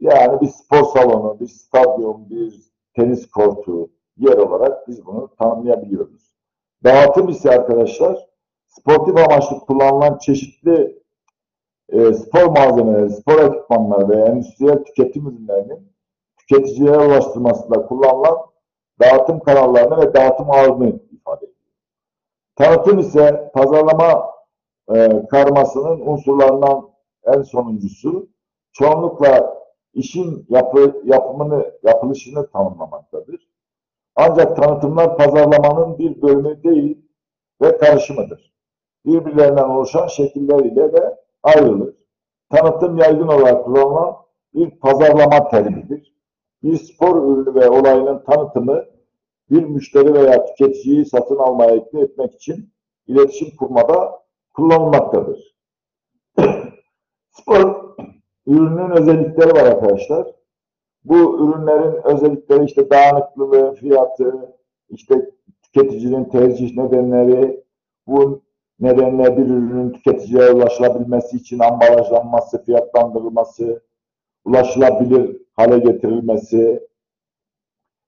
Yani 0.00 0.40
bir 0.40 0.48
spor 0.48 0.84
salonu, 0.84 1.40
bir 1.40 1.46
stadyum, 1.46 2.30
bir 2.30 2.72
tenis 2.96 3.30
kortu 3.30 3.90
yer 4.16 4.36
olarak 4.36 4.88
biz 4.88 5.06
bunu 5.06 5.30
tanımlayabiliyoruz. 5.38 6.34
Dağıtım 6.84 7.28
ise 7.28 7.50
arkadaşlar 7.50 8.31
sportif 8.72 9.16
amaçlı 9.16 9.60
kullanılan 9.60 10.18
çeşitli 10.18 11.02
e, 11.88 12.12
spor 12.12 12.46
malzemeleri, 12.46 13.10
spor 13.10 13.38
ekipmanları 13.38 14.08
ve 14.08 14.16
endüstriyel 14.16 14.84
tüketim 14.84 15.26
ürünlerinin 15.26 15.92
tüketicilere 16.38 16.98
ulaştırmasında 16.98 17.86
kullanılan 17.86 18.38
dağıtım 19.00 19.40
kanallarını 19.40 20.00
ve 20.00 20.14
dağıtım 20.14 20.50
ağını 20.50 21.00
ifade 21.12 21.44
ediyor. 21.46 21.56
Tanıtım 22.56 22.98
ise 22.98 23.50
pazarlama 23.54 24.32
e, 24.94 25.26
karmasının 25.26 26.00
unsurlarından 26.00 26.90
en 27.24 27.42
sonuncusu 27.42 28.28
çoğunlukla 28.72 29.62
işin 29.94 30.46
yapı, 30.48 31.02
yapımını, 31.04 31.72
yapılışını 31.82 32.50
tanımlamaktadır. 32.50 33.48
Ancak 34.16 34.56
tanıtımlar 34.56 35.16
pazarlamanın 35.16 35.98
bir 35.98 36.22
bölümü 36.22 36.62
değil 36.62 36.98
ve 37.62 37.78
karışımıdır. 37.78 38.51
Birbirlerinden 39.06 39.68
oluşan 39.68 40.06
şekilleriyle 40.06 40.92
de 40.92 41.16
ayrılır. 41.42 41.94
Tanıtım 42.50 42.98
yaygın 42.98 43.28
olarak 43.28 43.64
kullanılan 43.64 44.16
bir 44.54 44.70
pazarlama 44.70 45.48
terimidir. 45.48 46.14
Bir 46.62 46.76
spor 46.76 47.16
ürünü 47.16 47.54
ve 47.54 47.68
olayının 47.68 48.24
tanıtımı 48.24 48.84
bir 49.50 49.62
müşteri 49.62 50.14
veya 50.14 50.44
tüketiciyi 50.44 51.04
satın 51.04 51.36
almaya 51.36 51.76
ikna 51.76 52.00
etmek 52.00 52.34
için 52.34 52.72
iletişim 53.06 53.56
kurmada 53.56 54.22
kullanılmaktadır. 54.54 55.56
spor 57.30 57.94
ürünün 58.46 58.90
özellikleri 58.90 59.54
var 59.54 59.64
arkadaşlar. 59.64 60.26
Bu 61.04 61.14
ürünlerin 61.14 62.00
özellikleri 62.04 62.64
işte 62.64 62.90
dağınıklılığı, 62.90 63.74
fiyatı, 63.74 64.56
işte 64.88 65.30
tüketicinin 65.62 66.24
tercih 66.24 66.76
nedenleri, 66.76 67.64
bu 68.06 68.42
nedenle 68.82 69.36
bir 69.36 69.42
ürünün 69.42 69.90
tüketiciye 69.90 70.50
ulaşılabilmesi 70.50 71.36
için 71.36 71.58
ambalajlanması, 71.58 72.64
fiyatlandırılması, 72.64 73.82
ulaşılabilir 74.44 75.42
hale 75.56 75.78
getirilmesi, 75.78 76.88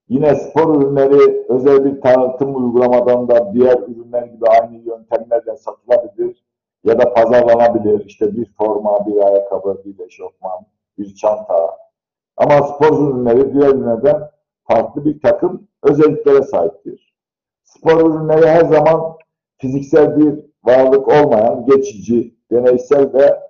yine 0.08 0.34
spor 0.34 0.82
ürünleri 0.82 1.44
özel 1.48 1.84
bir 1.84 2.00
tanıtım 2.00 2.56
uygulamadan 2.56 3.28
da 3.28 3.54
diğer 3.54 3.78
ürünler 3.78 4.22
gibi 4.22 4.46
aynı 4.46 4.76
yöntemlerle 4.76 5.56
satılabilir 5.56 6.44
ya 6.84 6.98
da 6.98 7.14
pazarlanabilir. 7.14 8.06
İşte 8.06 8.36
bir 8.36 8.52
forma, 8.58 9.06
bir 9.06 9.26
ayakkabı, 9.26 9.82
bir 9.84 10.06
eşofman, 10.06 10.66
bir 10.98 11.14
çanta. 11.14 11.76
Ama 12.36 12.62
spor 12.62 13.08
ürünleri 13.08 13.54
diğer 13.54 13.68
ürünlerden 13.68 14.30
farklı 14.64 15.04
bir 15.04 15.20
takım 15.20 15.68
özelliklere 15.82 16.42
sahiptir. 16.42 17.14
Spor 17.62 18.10
ürünleri 18.10 18.46
her 18.46 18.64
zaman 18.64 19.16
fiziksel 19.58 20.18
bir 20.18 20.53
varlık 20.64 21.08
olmayan, 21.08 21.66
geçici, 21.66 22.34
deneysel 22.50 23.14
ve 23.14 23.40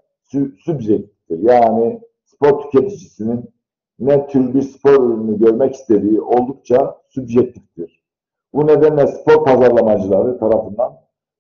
sübjektiftir. 0.65 1.39
Yani 1.39 2.01
spor 2.25 2.61
tüketicisinin 2.63 3.51
ne 3.99 4.27
tür 4.27 4.55
bir 4.55 4.63
spor 4.63 4.93
ürünü 4.93 5.39
görmek 5.39 5.75
istediği 5.75 6.21
oldukça 6.21 6.99
sübjektiftir. 7.09 8.05
Bu 8.53 8.67
nedenle 8.67 9.07
spor 9.07 9.45
pazarlamacıları 9.45 10.39
tarafından 10.39 10.97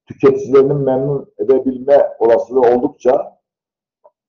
tüketicilerinin 0.07 0.77
memnun 0.77 1.33
edebilme 1.39 2.09
olasılığı 2.19 2.61
oldukça 2.61 3.39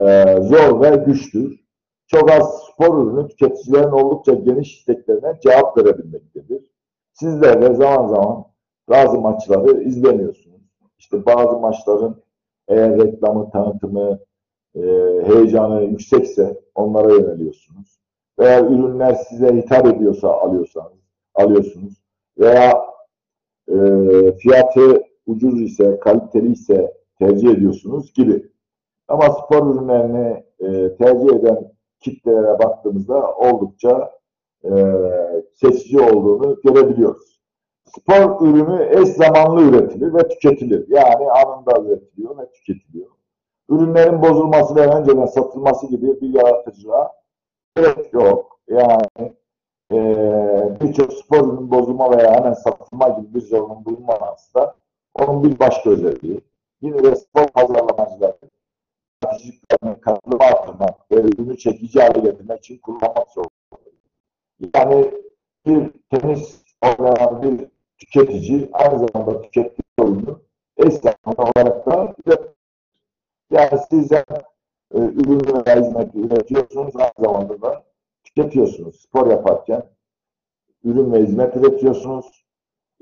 e, 0.02 0.38
zor 0.42 0.82
ve 0.82 0.96
güçtür. 0.96 1.66
Çok 2.08 2.32
az 2.32 2.64
spor 2.64 3.04
ürünü 3.04 3.28
tüketicilerin 3.28 3.92
oldukça 3.92 4.34
geniş 4.34 4.80
isteklerine 4.80 5.40
cevap 5.44 5.78
verebilmektedir. 5.78 6.72
Sizler 7.14 7.62
de 7.62 7.76
zaman 7.76 8.08
zaman 8.08 8.46
bazı 8.90 9.22
maçları 9.22 9.84
izlemiyorsunuz. 9.84 10.45
İşte 11.00 11.26
bazı 11.26 11.60
maçların 11.60 12.16
eğer 12.68 12.98
reklamı, 12.98 13.50
tanıtımı, 13.50 14.20
e, 14.76 14.82
heyecanı 15.24 15.84
yüksekse 15.84 16.62
onlara 16.76 17.14
yöneliyorsunuz. 17.14 18.00
Veya 18.40 18.66
ürünler 18.66 19.14
size 19.14 19.56
hitap 19.56 19.88
ediyorsa 19.88 20.30
alıyorsanız, 20.30 20.98
alıyorsunuz. 21.36 22.02
Veya 22.40 22.74
e, 23.68 23.76
fiyatı 24.32 25.04
ucuz 25.28 25.62
ise, 25.62 26.00
kaliteli 26.00 26.52
ise 26.52 26.94
tercih 27.20 27.50
ediyorsunuz 27.50 28.14
gibi. 28.14 28.52
Ama 29.08 29.30
spor 29.32 29.76
ürünlerini 29.76 30.44
e, 30.60 30.96
tercih 30.96 31.36
eden 31.36 31.72
kitlelere 32.00 32.60
baktığımızda 32.60 33.32
oldukça 33.32 34.12
e, 34.64 34.72
seçici 35.54 36.00
olduğunu 36.00 36.58
görebiliyoruz 36.64 37.35
spor 37.96 38.48
ürünü 38.48 39.02
eş 39.02 39.10
zamanlı 39.10 39.62
üretilir 39.62 40.14
ve 40.14 40.28
tüketilir. 40.28 40.86
Yani 40.90 41.32
anında 41.32 41.82
üretiliyor 41.82 42.38
ve 42.38 42.52
tüketiliyor. 42.52 43.10
Ürünlerin 43.70 44.22
bozulması 44.22 44.76
ve 44.76 44.88
önceden 44.88 45.26
satılması 45.26 45.88
gibi 45.88 46.22
bir 46.22 46.34
yaratıcılığa 46.34 47.12
gerek 47.76 48.14
yok. 48.14 48.60
Yani 48.68 49.34
e, 49.92 49.98
birçok 50.82 51.14
spor 51.14 51.38
ürünün 51.38 51.72
bozulma 51.72 52.18
veya 52.18 52.34
hemen 52.34 52.54
satılma 52.54 53.10
gibi 53.10 53.34
bir 53.34 53.42
zorunun 53.42 53.86
bulunmaması 53.86 54.54
da 54.54 54.76
onun 55.16 55.44
bir 55.44 55.60
başka 55.60 55.90
özelliği. 55.90 56.42
Yine 56.82 57.04
de 57.04 57.16
spor 57.16 57.48
pazarlamacıları 57.48 58.38
yaratıcılıklarını 59.24 60.02
katılımı 60.02 60.44
artırmak 60.44 61.12
ve 61.12 61.16
ürünü 61.16 61.58
çekici 61.58 62.02
hale 62.02 62.20
getirmek 62.20 62.60
için 62.60 62.78
kullanmak 62.78 63.32
zorunda. 63.32 63.52
Yani 64.76 65.12
bir 65.66 65.92
tenis 66.10 66.66
oynayan 66.82 67.42
bir 67.42 67.75
tüketici 68.06 68.70
aynı 68.74 69.08
zamanda 69.08 69.42
tükettiği 69.42 69.86
eş 70.78 70.94
zamanlı 70.94 71.52
olarak 71.56 71.86
da 71.86 72.14
yani 73.52 73.80
sizler 73.90 74.26
e, 74.94 74.98
ürün 74.98 75.40
veya 75.40 75.82
hizmeti 75.82 76.20
üretiyorsunuz 76.20 76.96
aynı 76.96 77.12
zamanda 77.20 77.62
da 77.62 77.84
tüketiyorsunuz. 78.24 79.02
Spor 79.02 79.28
yaparken 79.28 79.84
ürün 80.84 81.14
ve 81.14 81.24
hizmet 81.24 81.56
üretiyorsunuz. 81.56 82.46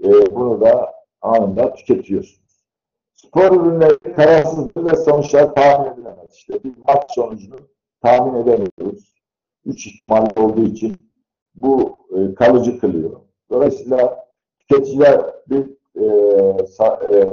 E, 0.03 0.35
bunu 0.35 0.61
da 0.61 0.93
anında 1.21 1.73
tüketiyorsunuz. 1.73 2.65
Spor 3.13 3.51
ürünleri 3.51 4.13
kararsızdır 4.15 4.91
ve 4.91 4.95
sonuçlar 4.95 5.55
tahmin 5.55 5.93
edilemez. 5.93 6.33
İşte 6.33 6.63
bir 6.63 6.73
maç 6.87 7.11
sonucunu 7.11 7.55
tahmin 8.01 8.41
edemiyoruz. 8.41 9.13
Üç 9.65 9.87
ihtimal 9.87 10.27
olduğu 10.37 10.63
için 10.63 10.97
bu 11.55 11.97
e, 12.15 12.35
kalıcı 12.35 12.79
kılıyor. 12.79 13.19
Dolayısıyla 13.49 14.22
tüketiciler 14.73 15.21
bir 15.49 15.69
e, 15.95 16.67
sa, 16.67 16.99
e, 17.11 17.27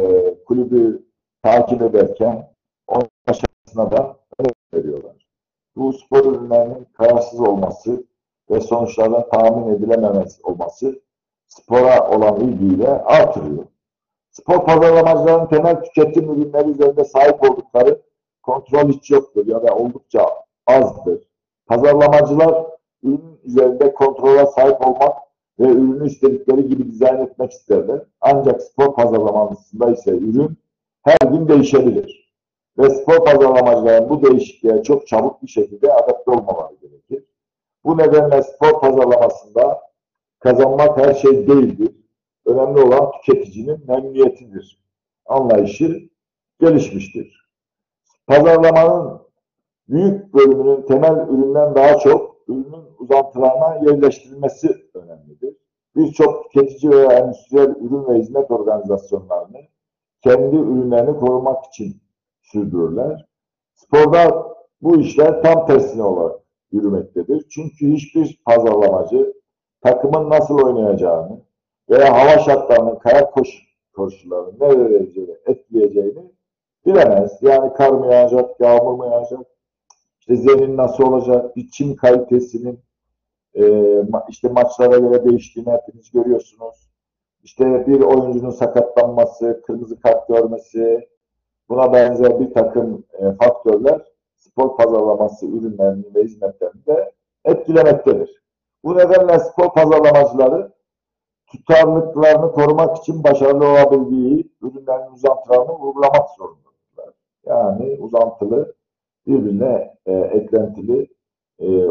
kulübü 0.45 1.07
takip 1.43 1.83
ederken 1.83 2.53
onun 2.87 3.09
aşamasına 3.27 3.99
da 3.99 4.17
veriyorlar. 4.75 5.27
Bu 5.77 5.93
spor 5.93 6.25
ürünlerinin 6.25 6.87
kararsız 6.93 7.41
olması 7.41 8.05
ve 8.51 8.61
sonuçlardan 8.61 9.29
tahmin 9.29 9.75
edilememesi 9.75 10.43
olması 10.43 11.01
spora 11.47 12.11
olan 12.11 12.41
ilgiyle 12.41 12.89
artırıyor. 12.89 13.65
Spor 14.31 14.65
pazarlamacıların 14.65 15.47
temel 15.47 15.83
tüketim 15.83 16.31
ürünleri 16.31 16.71
üzerinde 16.71 17.05
sahip 17.05 17.51
oldukları 17.51 18.03
kontrol 18.43 18.89
hiç 18.89 19.11
yoktur 19.11 19.47
ya 19.47 19.63
da 19.63 19.75
oldukça 19.75 20.27
azdır. 20.67 21.29
Pazarlamacılar 21.67 22.67
ürün 23.03 23.41
üzerinde 23.45 23.95
kontrola 23.95 24.47
sahip 24.47 24.87
olmak 24.87 25.30
ve 25.61 25.65
ürünü 25.65 26.07
istedikleri 26.07 26.69
gibi 26.69 26.87
dizayn 26.93 27.21
etmek 27.21 27.53
isterler. 27.53 28.01
Ancak 28.21 28.63
spor 28.63 28.95
pazarlamasında 28.95 29.91
ise 29.91 30.11
ürün 30.11 30.59
her 31.03 31.31
gün 31.31 31.49
değişebilir. 31.49 32.31
Ve 32.79 32.91
spor 32.91 33.25
pazarlamacıların 33.25 34.09
bu 34.09 34.23
değişikliğe 34.23 34.83
çok 34.83 35.07
çabuk 35.09 35.43
bir 35.43 35.49
şekilde 35.49 35.93
adapte 35.93 36.31
olmaları 36.31 36.75
gerekir. 36.75 37.25
Bu 37.85 37.99
nedenle 37.99 38.43
spor 38.43 38.81
pazarlamasında 38.81 39.81
kazanmak 40.39 40.99
her 40.99 41.15
şey 41.15 41.49
değildir. 41.49 41.97
Önemli 42.47 42.81
olan 42.81 43.13
tüketicinin 43.13 43.85
memnuniyetidir. 43.89 44.85
Anlayışı 45.27 46.01
gelişmiştir. 46.61 47.51
Pazarlamanın 48.27 49.21
büyük 49.89 50.35
bölümünün 50.35 50.83
temel 50.83 51.29
üründen 51.29 51.75
daha 51.75 51.99
çok 51.99 52.30
ürünün 52.51 52.85
uzantılarına 52.99 53.91
yerleştirilmesi 53.91 54.69
önemlidir. 54.95 55.57
Birçok 55.97 56.51
tüketici 56.51 56.93
veya 56.93 57.13
endüstriyel 57.13 57.69
ürün 57.69 58.09
ve 58.09 58.19
hizmet 58.19 58.51
organizasyonlarını 58.51 59.59
kendi 60.23 60.57
ürünlerini 60.57 61.19
korumak 61.19 61.65
için 61.65 62.03
sürdürürler. 62.43 63.27
Sporda 63.75 64.51
bu 64.83 65.01
işler 65.01 65.43
tam 65.43 65.67
tersine 65.67 66.03
olarak 66.03 66.41
yürümektedir. 66.73 67.47
Çünkü 67.51 67.93
hiçbir 67.93 68.43
pazarlamacı 68.47 69.35
takımın 69.81 70.31
nasıl 70.31 70.59
oynayacağını 70.59 71.41
veya 71.91 72.13
hava 72.13 72.39
şartlarının 72.39 72.99
kayak 72.99 73.35
koş 73.35 73.49
koşullarını 73.93 74.55
ne 74.61 74.91
derece 74.91 75.21
etkileyeceğini 75.47 76.33
bilemez. 76.87 77.39
Yani 77.43 77.73
kar 77.73 77.91
mı 77.91 78.07
yağacak, 78.07 78.61
yağmur 78.61 78.93
mu 78.93 79.07
yağacak, 79.07 79.47
zemin 80.37 80.77
nasıl 80.77 81.05
olacak, 81.05 81.57
biçim 81.57 81.97
kalitesinin 81.97 82.81
e, 83.55 83.65
işte 84.29 84.49
maçlara 84.49 84.99
göre 84.99 85.25
değiştiğini 85.25 85.71
hepiniz 85.71 86.11
görüyorsunuz. 86.11 86.91
İşte 87.43 87.87
bir 87.87 88.01
oyuncunun 88.01 88.51
sakatlanması, 88.51 89.63
kırmızı 89.67 90.01
kart 90.01 90.29
görmesi, 90.29 91.09
buna 91.69 91.93
benzer 91.93 92.41
bir 92.41 92.55
takım 92.55 93.05
e, 93.13 93.33
faktörler 93.33 94.11
spor 94.37 94.77
pazarlaması 94.77 95.47
ürünlerini 95.47 96.15
ve 96.15 96.25
hizmetlerini 96.25 96.87
de 96.87 97.13
etkilemektedir. 97.45 98.43
Bu 98.85 98.97
nedenle 98.97 99.39
spor 99.39 99.73
pazarlamacıları 99.73 100.73
tutarlılıklarını 101.47 102.53
korumak 102.53 102.97
için 102.97 103.25
başarılı 103.25 103.67
olabildiği 103.69 104.53
ürünlerin 104.63 105.13
uzantılarını 105.13 105.73
vurgulamak 105.73 106.31
zorundadırlar. 106.39 107.15
Yani 107.47 107.99
uzantılı, 108.01 108.75
birbirine 109.31 109.95
e, 110.07 110.13
eklentili 110.13 111.09
e, 111.59 111.87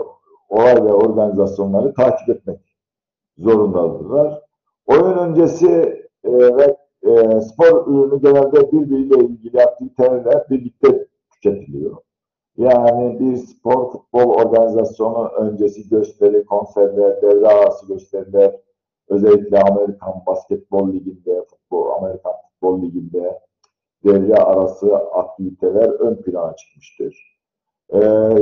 olay 0.49 0.75
ve 0.75 0.93
organizasyonları 0.93 1.93
takip 1.93 2.29
etmek 2.29 2.59
zorundadırlar. 3.37 4.41
Oyun 4.87 5.17
öncesi 5.17 5.69
e, 6.23 6.31
ve 6.31 6.77
e, 7.03 7.41
spor 7.41 7.87
ürünü 7.87 8.21
genelde 8.21 8.71
birbiriyle 8.71 9.23
ilgili 9.25 9.63
aktivitelerle 9.63 10.45
birlikte 10.49 11.07
tüketiliyor. 11.33 11.97
Yani 12.57 13.19
bir 13.19 13.37
spor 13.37 13.91
futbol 13.91 14.29
organizasyonu 14.29 15.27
öncesi 15.27 15.89
gösteri, 15.89 16.45
konserler, 16.45 17.21
devre 17.21 17.47
arası 17.47 17.87
gösteriler, 17.87 18.55
özellikle 19.07 19.61
Amerikan 19.61 20.13
Basketbol 20.27 20.93
Ligi'nde, 20.93 21.45
futbol, 21.49 21.89
Amerikan 21.89 22.33
Futbol 22.51 22.81
Ligi'nde 22.81 23.39
devre 24.05 24.35
arası 24.35 24.95
aktiviteler 24.95 25.89
ön 25.89 26.15
plana 26.15 26.55
çıkmıştır. 26.55 27.39
E, 27.93 27.99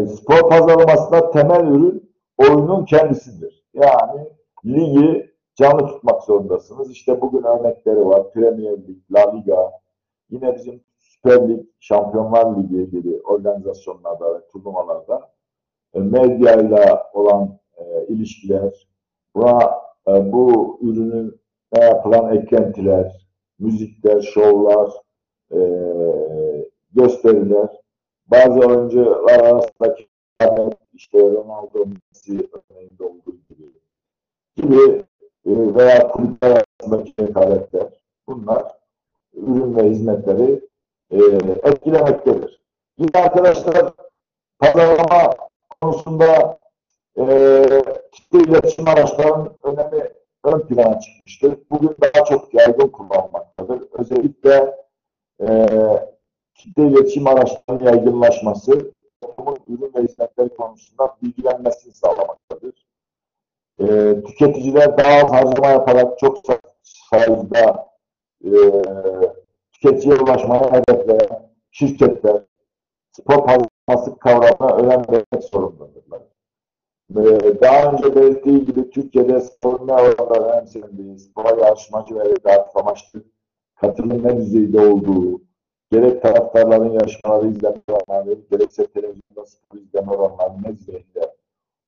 spor 0.08 0.50
pazarlamasında 0.50 1.32
temel 1.32 1.67
ürün 1.67 2.13
oyunun 2.38 2.86
kendisidir. 2.86 3.65
Yani 3.74 4.30
ligi 4.65 5.32
canlı 5.56 5.88
tutmak 5.88 6.24
zorundasınız. 6.24 6.91
İşte 6.91 7.22
bugün 7.22 7.43
örnekleri 7.43 8.06
var. 8.06 8.32
Premier 8.34 8.78
Lig, 8.88 8.98
La 9.12 9.32
Liga, 9.36 9.72
yine 10.30 10.56
bizim 10.56 10.82
Süper 10.98 11.50
Lig, 11.50 11.65
Şampiyonlar 11.80 12.58
Ligi 12.58 12.89
gibi 12.89 13.22
organizasyonlarda 13.22 14.36
ve 14.36 14.48
turnuvalarda 14.48 15.30
e, 15.93 16.00
medyayla 16.00 17.12
olan 17.13 17.60
e, 17.78 18.06
ilişkiler, 18.08 18.88
buna, 19.36 19.72
e, 20.08 20.34
bu 20.34 20.78
ürünün 20.82 21.39
yapılan 21.82 22.36
eklentiler, 22.36 23.28
müzikler, 23.60 24.22
şovlar, 24.22 24.91
e, 25.52 25.60
gösteriler, 26.92 27.82
bazı 28.28 28.60
oyuncular 28.60 29.40
arasındaki 29.40 30.08
işte 30.94 31.20
Ronaldo 31.20 31.86
Messi 31.86 32.48
örneğinde 32.52 33.04
olduğu 33.04 33.36
gibi 33.50 33.72
gibi 34.56 35.04
e, 35.46 35.76
veya 35.76 36.08
kulüpler 36.08 36.52
arasındaki 36.52 37.14
rekabetler 37.20 37.88
bunlar 38.28 38.64
ürün 39.34 39.76
ve 39.76 39.90
hizmetleri 39.90 40.62
e, 41.12 41.18
etkilemektedir. 41.64 42.62
Yine 42.98 43.12
arkadaşlar 43.14 43.94
pazarlama 44.60 45.36
konusunda 45.82 46.60
e, 47.18 47.26
kitle 48.12 48.40
iletişim 48.40 48.88
araçlarının 48.88 49.50
önemi 49.64 50.10
ön 50.44 50.60
plana 50.60 51.00
çıkmıştır. 51.00 51.58
Bugün 51.72 51.96
daha 52.02 52.26
çok 52.26 52.54
yaygın 52.54 52.88
kullanılmaktadır. 52.88 53.82
Özellikle 53.92 54.76
e, 55.41 55.67
kitle 56.56 56.88
iletişim 56.88 57.28
araçlarının 57.28 57.86
yaygınlaşması 57.86 58.91
toplumun 59.21 59.58
ürün 59.67 59.93
ve 59.95 60.04
hizmetleri 60.04 60.50
konusunda 60.50 61.17
bilgilenmesini 61.21 61.93
sağlamaktadır. 61.93 62.88
E, 63.80 63.86
tüketiciler 64.23 64.97
daha 64.97 65.13
az 65.13 65.32
harcama 65.32 65.67
yaparak 65.67 66.19
çok 66.19 66.38
sayıda 66.84 67.88
e, 68.43 68.52
tüketiciye 69.71 70.15
ulaşmaya 70.15 70.71
hedefleyen 70.71 71.50
şirketler 71.71 72.41
spor 73.12 73.45
pazarlaması 73.45 74.19
kavramına 74.19 74.76
önem 74.76 75.04
vermek 75.10 75.43
zorundadırlar. 75.52 76.21
Ee, 77.15 77.62
daha 77.62 77.91
önce 77.91 78.15
belirttiği 78.15 78.65
gibi 78.65 78.89
Türkiye'de 78.89 79.41
sporun 79.41 79.88
ne 79.88 79.93
oranda 79.93 80.54
önemsendiği, 80.54 81.19
spora 81.19 81.65
yarışmacı 81.65 82.15
ve 82.15 82.26
rekabet 82.26 82.76
amaçlı 82.76 83.23
katılım 83.82 84.24
ne 84.24 84.38
düzeyde 84.38 84.80
olduğu, 84.80 85.42
gerek 85.92 86.22
taraftarların 86.22 86.92
yarışmaları 86.92 87.48
izleme 87.48 87.82
oranları, 87.88 88.40
gerekse 88.52 88.88
televizyonda 88.88 89.46
spor 89.46 89.78
izleme 89.78 90.12
oranları 90.12 90.63
ne 90.63 90.78
düzeyde 90.78 91.36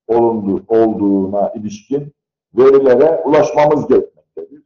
olundu, 0.08 0.64
olduğuna 0.68 1.50
ilişkin 1.50 2.14
verilere 2.58 3.22
ulaşmamız 3.26 3.88
gerekmektedir. 3.88 4.64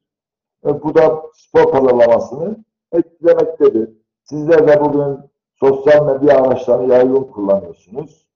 Ve 0.66 0.84
bu 0.84 0.96
da 0.96 1.24
spor 1.34 1.72
pazarlamasını 1.72 2.58
etkilemektedir. 2.92 3.90
Sizler 4.24 4.68
de 4.68 4.82
bugün 4.82 5.20
sosyal 5.60 6.06
medya 6.06 6.44
araçlarını 6.44 6.94
yaygın 6.94 7.24
kullanıyorsunuz. 7.24 8.28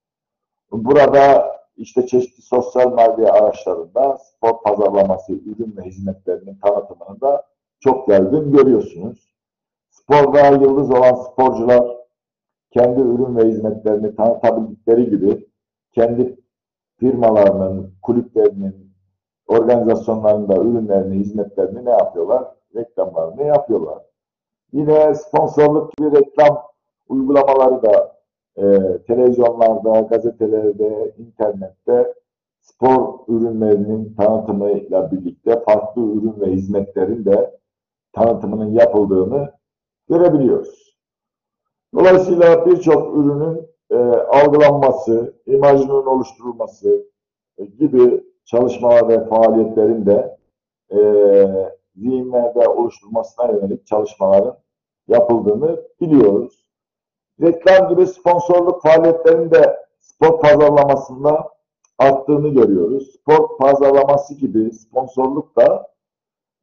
Burada 0.72 1.52
işte 1.78 2.08
çeşitli 2.08 2.42
sosyal 2.42 2.92
medya 2.92 3.34
araçlarında 3.34 4.18
spor 4.18 4.62
pazarlaması, 4.64 5.34
ürün 5.34 5.78
ve 5.78 5.82
hizmetlerinin 5.82 6.56
tanıtımını 6.56 7.22
da 7.22 7.44
çok 7.80 8.10
yaygın 8.10 8.52
görüyorsunuz. 8.52 9.28
Sporda 9.90 10.48
yıldız 10.48 10.92
olan 10.92 11.16
sporcular 11.16 11.98
kendi 12.72 13.02
ürün 13.02 13.38
ve 13.38 13.48
hizmetlerini 13.48 14.16
tanıtabildikleri 14.16 15.10
gibi 15.10 15.48
kendi 15.92 16.38
firmalarının, 17.00 17.94
kulüplerinin, 18.02 18.92
organizasyonlarında 19.48 20.56
ürünlerini, 20.56 21.16
hizmetlerini 21.16 21.86
ne 21.86 21.90
yapıyorlar? 21.90 22.44
Reklamlarını 22.76 23.44
yapıyorlar. 23.44 23.98
Yine 24.74 25.16
sponsorluk 25.16 25.98
gibi 25.98 26.12
reklam 26.12 26.64
uygulamaları 27.10 27.84
da 27.84 28.18
e, 28.58 28.98
televizyonlarda, 29.08 30.00
gazetelerde, 30.00 31.14
internette 31.18 32.14
spor 32.62 33.20
ürünlerinin 33.28 34.16
tanıtımıyla 34.16 35.12
birlikte 35.12 35.60
farklı 35.60 36.02
ürün 36.02 36.36
ve 36.40 36.46
hizmetlerin 36.46 37.26
de 37.26 37.58
tanıtımının 38.18 38.72
yapıldığını 38.72 39.54
görebiliyoruz. 40.10 40.98
Dolayısıyla 41.96 42.66
birçok 42.66 43.18
ürünün 43.18 43.68
e, 43.90 43.96
algılanması, 44.16 45.34
imajının 45.46 46.06
oluşturulması 46.06 47.08
e, 47.58 47.66
gibi 47.66 48.24
çalışmalar 48.46 49.10
ve 49.10 49.26
faaliyetlerin 49.26 50.06
de 50.06 50.38
e, 50.92 51.00
zihinlerde 51.96 52.68
oluşturulmasına 52.68 53.52
yönelik 53.52 53.88
çalışmaların 53.88 54.58
yapıldığını 55.08 55.82
biliyoruz. 56.02 56.68
Reklam 57.42 57.90
gibi 57.90 58.08
sponsorluk 58.08 58.82
faaliyetlerinin 58.82 59.52
de 59.52 59.78
spor 60.00 60.40
pazarlamasında 60.40 61.50
arttığını 61.98 62.50
görüyoruz. 62.50 63.16
Spor 63.16 63.58
pazarlaması 63.58 64.34
gibi 64.34 64.72
sponsorluk 64.72 65.56
da 65.56 65.88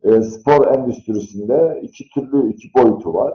e, 0.04 0.22
spor 0.22 0.66
endüstrisinde 0.66 1.80
iki 1.82 2.10
türlü 2.10 2.52
iki 2.52 2.74
boyutu 2.74 3.14
var. 3.14 3.34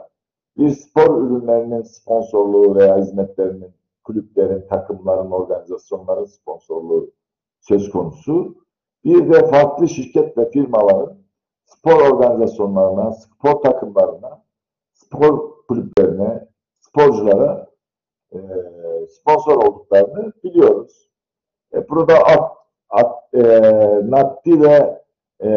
Bir 0.58 0.70
spor 0.70 1.22
ürünlerinin 1.22 1.82
sponsorluğu 1.82 2.74
veya 2.74 2.98
hizmetlerinin 2.98 3.74
kulüplerin, 4.04 4.68
takımların, 4.68 5.30
organizasyonların 5.30 6.24
sponsorluğu 6.24 7.10
söz 7.60 7.90
konusu. 7.90 8.54
Bir 9.04 9.32
de 9.32 9.46
farklı 9.46 9.88
şirket 9.88 10.38
ve 10.38 10.50
firmaların 10.50 11.18
spor 11.64 12.00
organizasyonlarına, 12.00 13.12
spor 13.12 13.62
takımlarına, 13.62 14.44
spor 14.92 15.50
kulüplerine, 15.68 16.48
sporculara 16.80 17.70
e, 18.32 18.38
sponsor 19.08 19.56
olduklarını 19.56 20.32
biliyoruz. 20.44 21.10
E, 21.74 21.88
burada 21.88 22.14
at, 22.14 22.52
at, 22.88 23.34
e, 23.34 23.40
nakdi 24.10 24.60
ve 24.60 24.99
e, 25.42 25.50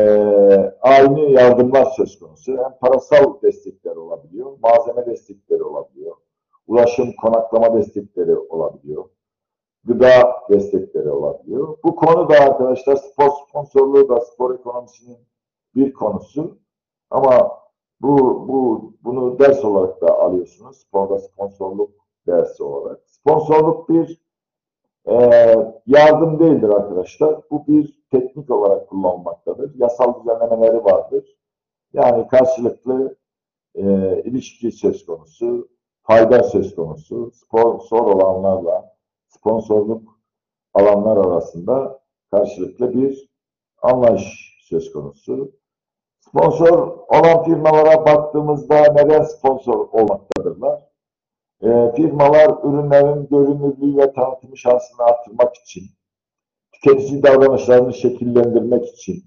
aynı 0.81 1.19
yardımlar 1.19 1.85
söz 1.85 2.19
konusu. 2.19 2.51
Hem 2.51 2.77
parasal 2.81 3.41
destekler 3.41 3.95
olabiliyor, 3.95 4.57
malzeme 4.63 5.05
destekleri 5.05 5.63
olabiliyor, 5.63 6.15
ulaşım, 6.67 7.11
konaklama 7.21 7.73
destekleri 7.73 8.37
olabiliyor, 8.37 9.05
gıda 9.83 10.33
destekleri 10.49 11.09
olabiliyor. 11.09 11.77
Bu 11.83 11.95
konu 11.95 12.29
da 12.29 12.33
arkadaşlar 12.33 12.95
spor 12.95 13.29
sponsorluğu 13.49 14.09
da 14.09 14.21
spor 14.21 14.55
ekonomisinin 14.55 15.17
bir 15.75 15.93
konusu. 15.93 16.57
Ama 17.09 17.51
bu, 18.01 18.47
bu 18.47 18.93
bunu 19.03 19.39
ders 19.39 19.65
olarak 19.65 20.01
da 20.01 20.19
alıyorsunuz. 20.19 20.77
Sporda 20.77 21.19
sponsorluk 21.19 21.91
dersi 22.27 22.63
olarak. 22.63 22.99
Sponsorluk 23.05 23.89
bir 23.89 24.21
e, 25.05 25.15
yardım 25.85 26.39
değildir 26.39 26.69
arkadaşlar. 26.69 27.41
Bu 27.51 27.67
bir 27.67 28.02
teknik 28.13 28.49
olarak 28.51 28.89
kullanılmaktadır. 28.89 29.75
Yasal 29.75 30.19
düzenlemeleri 30.19 30.85
vardır. 30.85 31.37
Yani 31.93 32.27
karşılıklı 32.27 33.15
e, 33.75 33.83
ilişki 34.23 34.71
söz 34.71 35.05
konusu, 35.05 35.69
fayda 36.03 36.43
söz 36.43 36.75
konusu, 36.75 37.31
sponsor 37.31 38.05
olanlarla 38.05 38.95
sponsorluk 39.27 40.19
alanlar 40.73 41.17
arasında 41.17 41.99
karşılıklı 42.31 42.93
bir 42.93 43.29
anlayış 43.81 44.57
söz 44.69 44.93
konusu. 44.93 45.51
Sponsor 46.19 46.97
olan 47.07 47.43
firmalara 47.43 48.05
baktığımızda 48.05 48.93
neden 48.93 49.23
sponsor 49.23 49.87
olmaktadırlar? 49.91 50.81
E, 51.61 51.91
firmalar 51.95 52.49
ürünlerin 52.63 53.27
görünürlüğü 53.27 53.97
ve 53.97 54.13
tanıtım 54.13 54.57
şansını 54.57 55.05
arttırmak 55.05 55.55
için, 55.55 55.83
tüketici 56.83 57.23
davranışlarını 57.23 57.93
şekillendirmek 57.93 58.85
için, 58.89 59.23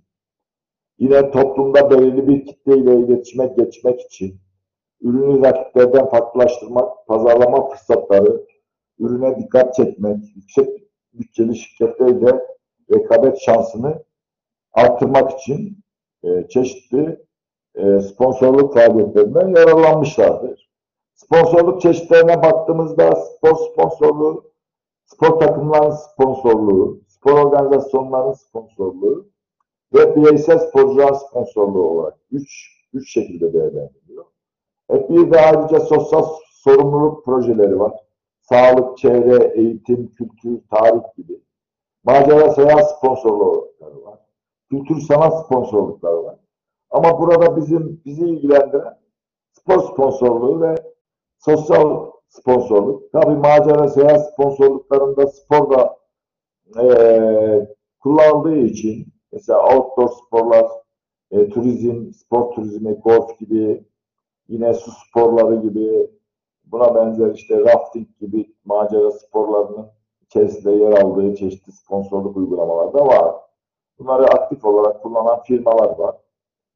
yine 0.98 1.30
toplumda 1.30 1.90
belirli 1.90 2.28
bir 2.28 2.46
kitleyle 2.46 2.96
iletişime 2.96 3.46
geçmek 3.46 4.00
için, 4.00 4.40
ürünü 5.00 5.42
rakiplerden 5.42 6.08
farklılaştırmak, 6.10 7.06
pazarlama 7.06 7.68
fırsatları, 7.68 8.46
ürüne 8.98 9.38
dikkat 9.38 9.74
çekmek, 9.74 10.36
yüksek 10.36 10.68
bütçeli 11.12 11.56
şirketlerle 11.56 12.46
rekabet 12.92 13.40
şansını 13.40 14.04
arttırmak 14.72 15.40
için 15.40 15.78
e, 16.24 16.48
çeşitli 16.48 17.24
e, 17.74 18.00
sponsorluk 18.00 18.74
faaliyetlerinden 18.74 19.48
yararlanmışlardır. 19.48 20.70
Sponsorluk 21.14 21.82
çeşitlerine 21.82 22.42
baktığımızda 22.42 23.14
spor 23.14 23.56
sponsorluğu, 23.56 24.52
spor 25.04 25.40
takımlarının 25.40 25.90
sponsorluğu, 25.90 27.05
spor 27.26 27.38
organizasyonlarının 27.38 28.32
sponsorluğu 28.32 29.26
ve 29.94 30.16
bireysel 30.16 30.58
sporcuların 30.58 31.14
sponsorluğu 31.14 31.82
olarak 31.82 32.18
üç, 32.30 32.76
üç 32.92 33.12
şekilde 33.12 33.52
değerlendiriliyor. 33.52 34.24
E 34.90 35.08
bir 35.08 35.32
de 35.32 35.40
ayrıca 35.40 35.80
sosyal 35.80 36.24
sorumluluk 36.50 37.24
projeleri 37.24 37.80
var. 37.80 37.92
Sağlık, 38.40 38.98
çevre, 38.98 39.44
eğitim, 39.44 40.12
kültür, 40.14 40.60
tarih 40.70 41.02
gibi. 41.16 41.40
Macera 42.04 42.50
seyahat 42.50 42.98
sponsorlukları 42.98 44.04
var. 44.04 44.18
Kültür 44.70 45.00
sanat 45.00 45.46
sponsorlukları 45.46 46.24
var. 46.24 46.36
Ama 46.90 47.20
burada 47.20 47.56
bizim 47.56 48.00
bizi 48.04 48.26
ilgilendiren 48.26 48.98
spor 49.52 49.80
sponsorluğu 49.80 50.60
ve 50.60 50.74
sosyal 51.38 52.10
sponsorluk. 52.28 53.12
Tabi 53.12 53.34
macera 53.34 53.88
seyahat 53.88 54.32
sponsorluklarında 54.32 55.26
spor 55.26 55.70
da 55.70 55.95
e, 56.80 57.68
kullanıldığı 58.00 58.56
için 58.56 59.06
mesela 59.32 59.76
outdoor 59.76 60.08
sporlar, 60.08 60.66
e, 61.30 61.48
turizm, 61.48 62.12
spor 62.12 62.50
turizmi, 62.50 62.92
golf 62.92 63.38
gibi 63.38 63.84
yine 64.48 64.74
su 64.74 64.90
sporları 64.90 65.56
gibi 65.56 66.10
buna 66.64 66.94
benzer 66.94 67.34
işte 67.34 67.60
rafting 67.60 68.08
gibi 68.20 68.54
macera 68.64 69.10
sporlarının 69.10 69.86
içerisinde 70.22 70.70
yer 70.70 70.92
aldığı 70.92 71.34
çeşitli 71.34 71.72
sponsorluk 71.72 72.36
uygulamalar 72.36 72.94
da 72.94 73.06
var. 73.06 73.34
Bunları 73.98 74.24
aktif 74.24 74.64
olarak 74.64 75.02
kullanan 75.02 75.42
firmalar 75.42 75.98
var. 75.98 76.16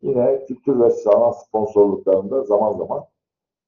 Yine 0.03 0.45
kültür 0.45 0.81
ve 0.81 0.91
sanat 0.91 1.43
sponsorluklarında 1.47 2.43
zaman 2.43 2.73
zaman 2.73 3.05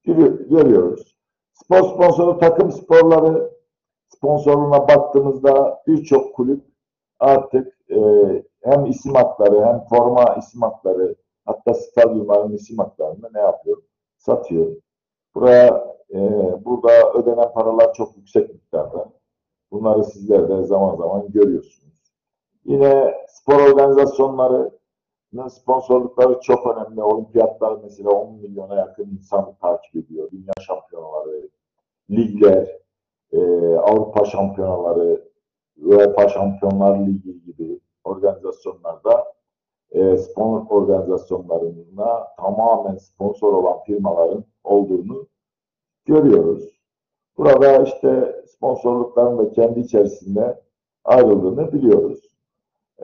görüyoruz. 0.05 1.17
Spor 1.53 1.83
sponsoru 1.83 2.39
takım 2.39 2.73
sporları 2.73 3.52
sponsorluğuna 4.23 4.89
baktığımızda 4.89 5.83
birçok 5.87 6.35
kulüp 6.35 6.65
artık 7.21 7.91
e, 7.91 7.99
hem 8.63 8.87
isim 8.87 9.15
hakları 9.15 9.65
hem 9.67 9.85
forma 9.85 10.35
isim 10.39 10.63
hakları 10.63 11.15
hatta 11.45 11.75
stadyumların 11.75 12.53
isim 12.53 12.79
haklarını 12.79 13.29
ne 13.35 13.41
yapıyor? 13.41 13.83
Satıyor. 14.17 14.67
Buraya 15.35 15.95
e, 16.11 16.19
burada 16.65 17.13
ödenen 17.13 17.53
paralar 17.53 17.95
çok 17.95 18.17
yüksek 18.17 18.49
miktarda. 18.49 19.09
Bunları 19.71 20.05
sizler 20.05 20.49
de 20.49 20.63
zaman 20.63 20.97
zaman 20.97 21.33
görüyorsunuz. 21.33 22.03
Yine 22.65 23.15
spor 23.29 23.61
organizasyonları 23.61 24.71
sponsorlukları 25.51 26.41
çok 26.41 26.77
önemli. 26.77 27.03
Olimpiyatlar 27.03 27.79
mesela 27.83 28.11
10 28.11 28.35
milyona 28.35 28.75
yakın 28.75 29.11
insan 29.11 29.55
takip 29.61 29.97
ediyor. 29.97 30.31
Dünya 30.31 30.53
şampiyonaları, 30.67 31.49
ligler, 32.11 32.82
e, 33.33 33.39
Avrupa 33.77 34.25
şampiyonaları, 34.25 35.25
UEFA 35.83 36.29
Şampiyonlar 36.29 37.07
Ligi 37.07 37.45
gibi 37.45 37.81
organizasyonlarda 38.05 39.25
e, 39.91 40.17
sponsor 40.17 40.77
organizasyonlarına 40.77 42.27
tamamen 42.37 42.97
sponsor 42.97 43.53
olan 43.53 43.83
firmaların 43.87 44.45
olduğunu 44.65 45.27
görüyoruz. 46.05 46.83
Burada 47.39 47.83
işte 47.83 48.43
sponsorlukların 48.47 49.39
da 49.39 49.51
kendi 49.51 49.81
içerisinde 49.81 50.61
ayrıldığını 51.05 51.73
biliyoruz 51.73 52.33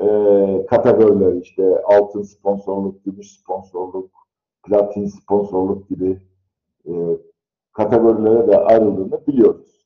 e, 0.01 0.67
kategoriler 0.67 1.33
işte 1.33 1.83
altın 1.83 2.23
sponsorluk, 2.23 3.05
gümüş 3.05 3.33
sponsorluk, 3.33 4.11
platin 4.63 5.07
sponsorluk 5.07 5.89
gibi 5.89 6.19
e, 6.87 6.93
kategorilere 7.73 8.49
de 8.49 8.59
ayrıldığını 8.59 9.27
biliyoruz. 9.27 9.78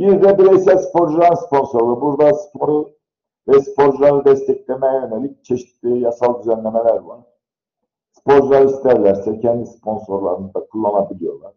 Bir 0.00 0.22
de 0.22 0.38
bireysel 0.38 0.78
sporcuların 0.78 1.34
sponsorluğu. 1.34 2.00
Burada 2.00 2.34
sporu 2.34 2.92
ve 3.48 3.60
sporcuları 3.60 4.24
desteklemeye 4.24 5.00
yönelik 5.00 5.44
çeşitli 5.44 5.98
yasal 5.98 6.40
düzenlemeler 6.40 6.96
var. 6.96 7.20
Sporcular 8.12 8.64
isterlerse 8.64 9.40
kendi 9.40 9.66
sponsorlarını 9.66 10.54
da 10.54 10.66
kullanabiliyorlar. 10.66 11.52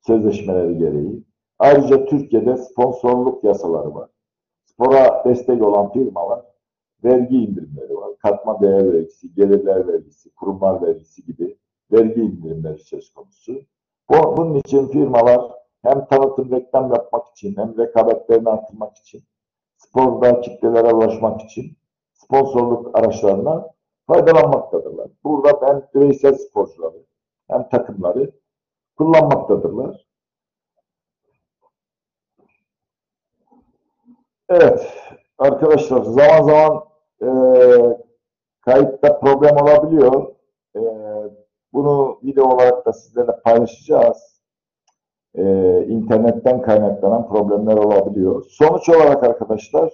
Sözleşmeleri 0.00 0.78
gereği. 0.78 1.24
Ayrıca 1.58 2.04
Türkiye'de 2.04 2.56
sponsorluk 2.56 3.44
yasaları 3.44 3.94
var. 3.94 4.10
Spora 4.64 5.24
destek 5.24 5.62
olan 5.62 5.92
firmalar 5.92 6.42
vergi 7.04 7.36
indirimleri 7.36 7.96
var. 7.96 8.10
Katma 8.18 8.60
değer 8.60 8.92
vergisi, 8.92 9.34
gelirler 9.34 9.88
vergisi, 9.88 10.34
kurumlar 10.34 10.82
vergisi 10.82 11.24
gibi 11.24 11.56
vergi 11.92 12.20
indirimleri 12.20 12.78
söz 12.78 13.10
konusu. 13.12 13.60
Bu, 14.10 14.36
bunun 14.36 14.54
için 14.54 14.88
firmalar 14.88 15.63
hem 15.84 16.06
tanıtım 16.06 16.50
reklam 16.50 16.92
yapmak 16.92 17.28
için 17.28 17.56
hem 17.56 17.78
rekabetlerini 17.78 18.48
arttırmak 18.48 18.96
için 18.96 19.24
sporda 19.76 20.40
kitlelere 20.40 20.94
ulaşmak 20.94 21.40
için 21.42 21.76
sponsorluk 22.12 22.98
araçlarına 22.98 23.70
faydalanmaktadırlar. 24.06 25.10
Burada 25.24 25.60
ben 25.60 25.88
bireysel 25.94 26.34
sporcuları 26.34 27.04
hem 27.50 27.68
takımları 27.68 28.32
kullanmaktadırlar. 28.96 30.06
Evet 34.48 34.92
arkadaşlar 35.38 36.02
zaman 36.02 36.42
zaman 36.42 36.84
e, 37.22 37.28
kayıtta 38.60 39.20
problem 39.20 39.56
olabiliyor. 39.56 40.34
E, 40.76 40.80
bunu 41.72 42.18
video 42.22 42.44
olarak 42.44 42.86
da 42.86 42.92
sizlerle 42.92 43.40
paylaşacağız. 43.44 44.33
E, 45.34 45.44
internetten 45.88 46.62
kaynaklanan 46.62 47.28
problemler 47.28 47.76
olabiliyor. 47.76 48.44
Sonuç 48.48 48.88
olarak 48.88 49.24
arkadaşlar 49.24 49.92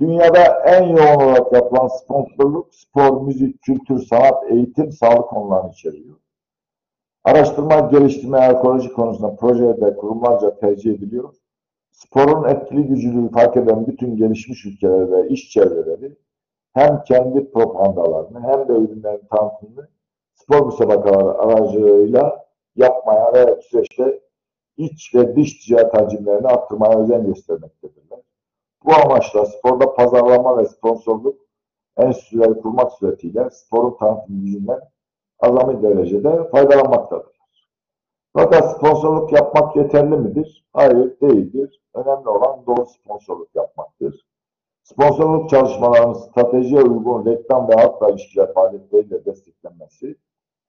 dünyada 0.00 0.44
en 0.66 0.82
yoğun 0.82 1.24
olarak 1.24 1.52
yapılan 1.52 1.88
sponsorluk 1.88 2.74
spor, 2.74 3.20
müzik, 3.20 3.62
kültür, 3.62 3.98
sanat, 3.98 4.50
eğitim, 4.50 4.92
sağlık 4.92 5.28
konularını 5.28 5.70
içeriyor. 5.70 6.16
Araştırma, 7.24 7.80
geliştirme, 7.80 8.46
ekoloji 8.46 8.92
konusunda 8.92 9.36
projede 9.36 9.96
kurumlarca 9.96 10.56
tercih 10.56 10.94
ediliyor. 10.94 11.34
Sporun 11.92 12.48
etkili 12.48 12.82
gücünü 12.86 13.30
fark 13.30 13.56
eden 13.56 13.86
bütün 13.86 14.16
gelişmiş 14.16 14.66
ülkeler 14.66 15.12
ve 15.12 15.28
iş 15.28 15.50
çevreleri 15.50 16.16
hem 16.74 17.02
kendi 17.04 17.50
propagandalarını 17.50 18.40
hem 18.40 18.68
de 18.68 18.72
ürünlerin 18.72 19.26
tanıtımını 19.30 19.88
spor 20.34 20.66
müsabakaları 20.66 21.38
aracılığıyla 21.38 22.44
yapmaya 22.76 23.34
ve 23.34 23.60
süreçte 23.62 24.23
iç 24.76 25.14
ve 25.14 25.36
dış 25.36 25.54
ticaret 25.54 25.94
hacimlerini 25.94 26.46
arttırmaya 26.46 26.98
özen 26.98 27.26
göstermektedirler. 27.26 28.18
Bu 28.84 28.94
amaçla 28.94 29.46
sporda 29.46 29.94
pazarlama 29.94 30.58
ve 30.58 30.66
sponsorluk 30.66 31.40
enstitüleri 31.96 32.60
kurmak 32.60 32.92
suretiyle 32.92 33.50
sporun 33.50 33.96
tanıtım 33.96 34.40
gücünden 34.40 34.80
azami 35.40 35.82
derecede 35.82 36.48
faydalanmaktadır. 36.50 37.34
Fakat 38.32 38.76
sponsorluk 38.76 39.32
yapmak 39.32 39.76
yeterli 39.76 40.16
midir? 40.16 40.66
Hayır, 40.72 41.20
değildir. 41.20 41.80
Önemli 41.94 42.28
olan 42.28 42.66
doğru 42.66 42.86
sponsorluk 42.86 43.54
yapmaktır. 43.54 44.26
Sponsorluk 44.82 45.50
çalışmalarının 45.50 46.14
stratejiye 46.14 46.82
uygun 46.82 47.26
reklam 47.26 47.68
ve 47.68 47.74
halkla 47.74 48.10
ilişkiler 48.10 48.54
faaliyetleriyle 48.54 49.24
desteklenmesi 49.24 50.16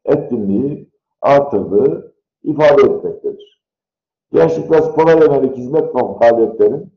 etkinliği 0.05 0.89
artırdığı 1.21 2.15
ifade 2.43 2.81
etmektedir. 2.81 3.64
Gençlik 4.35 4.71
ve 4.71 4.81
spora 4.81 5.11
yönelik 5.11 5.57
hizmet 5.57 5.93
faaliyetlerin 5.93 6.93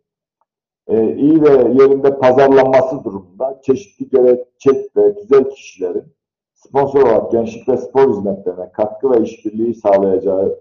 e, 0.88 1.14
iyi 1.16 1.42
ve 1.42 1.50
yerinde 1.50 2.18
pazarlanması 2.18 3.04
durumunda 3.04 3.60
çeşitli 3.62 4.08
gerekçek 4.08 4.96
ve 4.96 5.10
güzel 5.10 5.50
kişilerin 5.50 6.04
sponsor 6.54 7.02
olarak 7.02 7.32
gençlik 7.32 7.68
ve 7.68 7.76
spor 7.76 8.10
hizmetlerine 8.10 8.72
katkı 8.72 9.10
ve 9.10 9.22
işbirliği 9.22 9.74
sağlayacağı 9.74 10.60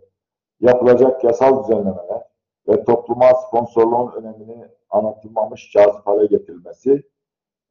yapılacak 0.59 1.23
yasal 1.23 1.63
düzenlemeler 1.63 2.23
ve 2.67 2.83
topluma 2.83 3.33
sponsorluğun 3.47 4.11
önemini 4.11 4.65
anlatılmamış 4.89 5.71
cazip 5.71 6.07
hale 6.07 6.25
getirilmesi, 6.25 7.03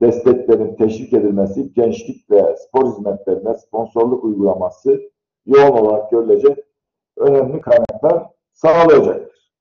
desteklerin 0.02 0.76
teşvik 0.76 1.12
edilmesi, 1.12 1.72
gençlik 1.72 2.30
ve 2.30 2.56
spor 2.56 2.90
hizmetlerine 2.90 3.54
sponsorluk 3.54 4.24
uygulaması 4.24 5.00
yoğun 5.46 5.72
olarak 5.72 6.10
görülecek 6.10 6.58
önemli 7.16 7.60
kaynaklar 7.60 8.35
sağlayacaktır. 8.56 9.52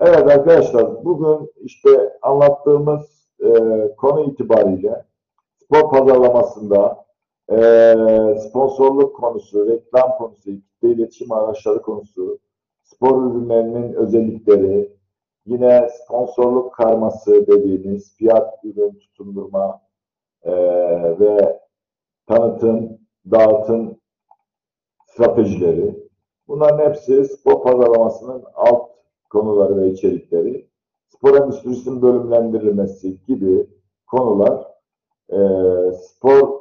Evet 0.00 0.16
arkadaşlar 0.16 1.04
bugün 1.04 1.50
işte 1.60 2.18
anlattığımız 2.22 3.28
e, 3.40 3.48
konu 3.96 4.24
itibariyle 4.24 5.04
spor 5.56 5.90
pazarlamasında 5.90 7.04
e, 7.50 7.56
sponsorluk 8.40 9.16
konusu, 9.16 9.68
reklam 9.68 10.16
konusu, 10.18 10.42
kitle 10.42 10.88
iletişim 10.88 11.32
araçları 11.32 11.82
konusu, 11.82 12.38
spor 12.82 13.30
ürünlerinin 13.30 13.92
özellikleri, 13.92 14.92
yine 15.46 15.88
sponsorluk 15.88 16.74
karması 16.74 17.46
dediğimiz 17.46 18.16
fiyat, 18.16 18.64
ürün, 18.64 18.94
tutundurma 18.94 19.80
e, 20.42 20.52
ve 21.20 21.60
tanıtım, 22.26 22.98
dağıtım 23.30 23.96
stratejileri. 25.06 26.11
Bunların 26.48 26.88
hepsi 26.88 27.24
spor 27.24 27.62
pazarlamasının 27.62 28.44
alt 28.54 28.90
konuları 29.30 29.76
ve 29.76 29.90
içerikleri. 29.90 30.68
Spor 31.08 31.34
endüstrisinin 31.34 32.02
bölümlendirilmesi 32.02 33.24
gibi 33.26 33.66
konular 34.06 34.66
e, 35.30 35.38
spor 35.92 36.60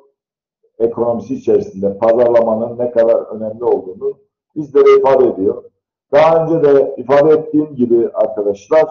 ekonomisi 0.80 1.36
içerisinde 1.36 1.98
pazarlamanın 1.98 2.78
ne 2.78 2.92
kadar 2.92 3.36
önemli 3.36 3.64
olduğunu 3.64 4.18
bizlere 4.56 5.00
ifade 5.00 5.28
ediyor. 5.28 5.64
Daha 6.12 6.44
önce 6.44 6.64
de 6.64 6.96
ifade 6.98 7.32
ettiğim 7.32 7.76
gibi 7.76 8.10
arkadaşlar 8.14 8.88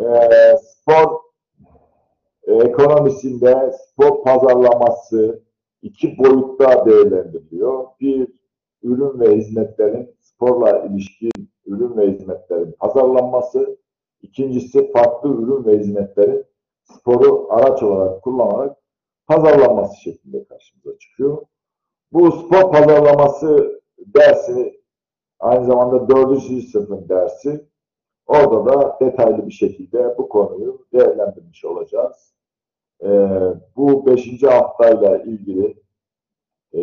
e, 0.00 0.06
spor 0.58 1.20
ekonomisinde 2.46 3.72
spor 3.72 4.22
pazarlaması 4.22 5.42
iki 5.82 6.18
boyutta 6.18 6.86
değerlendiriliyor. 6.86 7.84
Bir, 8.00 8.28
ürün 8.86 9.20
ve 9.20 9.36
hizmetlerin 9.36 10.16
sporla 10.20 10.78
ilişkin 10.78 11.30
ürün 11.66 11.96
ve 11.96 12.12
hizmetlerin 12.12 12.72
pazarlanması. 12.72 13.78
İkincisi 14.22 14.92
farklı 14.92 15.28
ürün 15.28 15.64
ve 15.64 15.78
hizmetlerin 15.78 16.44
sporu 16.82 17.46
araç 17.50 17.82
olarak 17.82 18.22
kullanarak 18.22 18.76
pazarlanması 19.26 20.00
şeklinde 20.00 20.44
karşımıza 20.44 20.98
çıkıyor. 20.98 21.46
Bu 22.12 22.32
spor 22.32 22.72
pazarlaması 22.72 23.80
dersi 23.98 24.80
aynı 25.40 25.66
zamanda 25.66 26.08
dördüncü 26.08 26.62
sınıfın 26.62 27.08
dersi. 27.08 27.66
Orada 28.26 28.66
da 28.66 28.98
detaylı 29.00 29.46
bir 29.46 29.52
şekilde 29.52 30.18
bu 30.18 30.28
konuyu 30.28 30.86
değerlendirmiş 30.92 31.64
olacağız. 31.64 32.34
Ee, 33.02 33.28
bu 33.76 34.06
beşinci 34.06 34.46
haftayla 34.46 35.18
ilgili 35.18 35.82
e, 36.72 36.80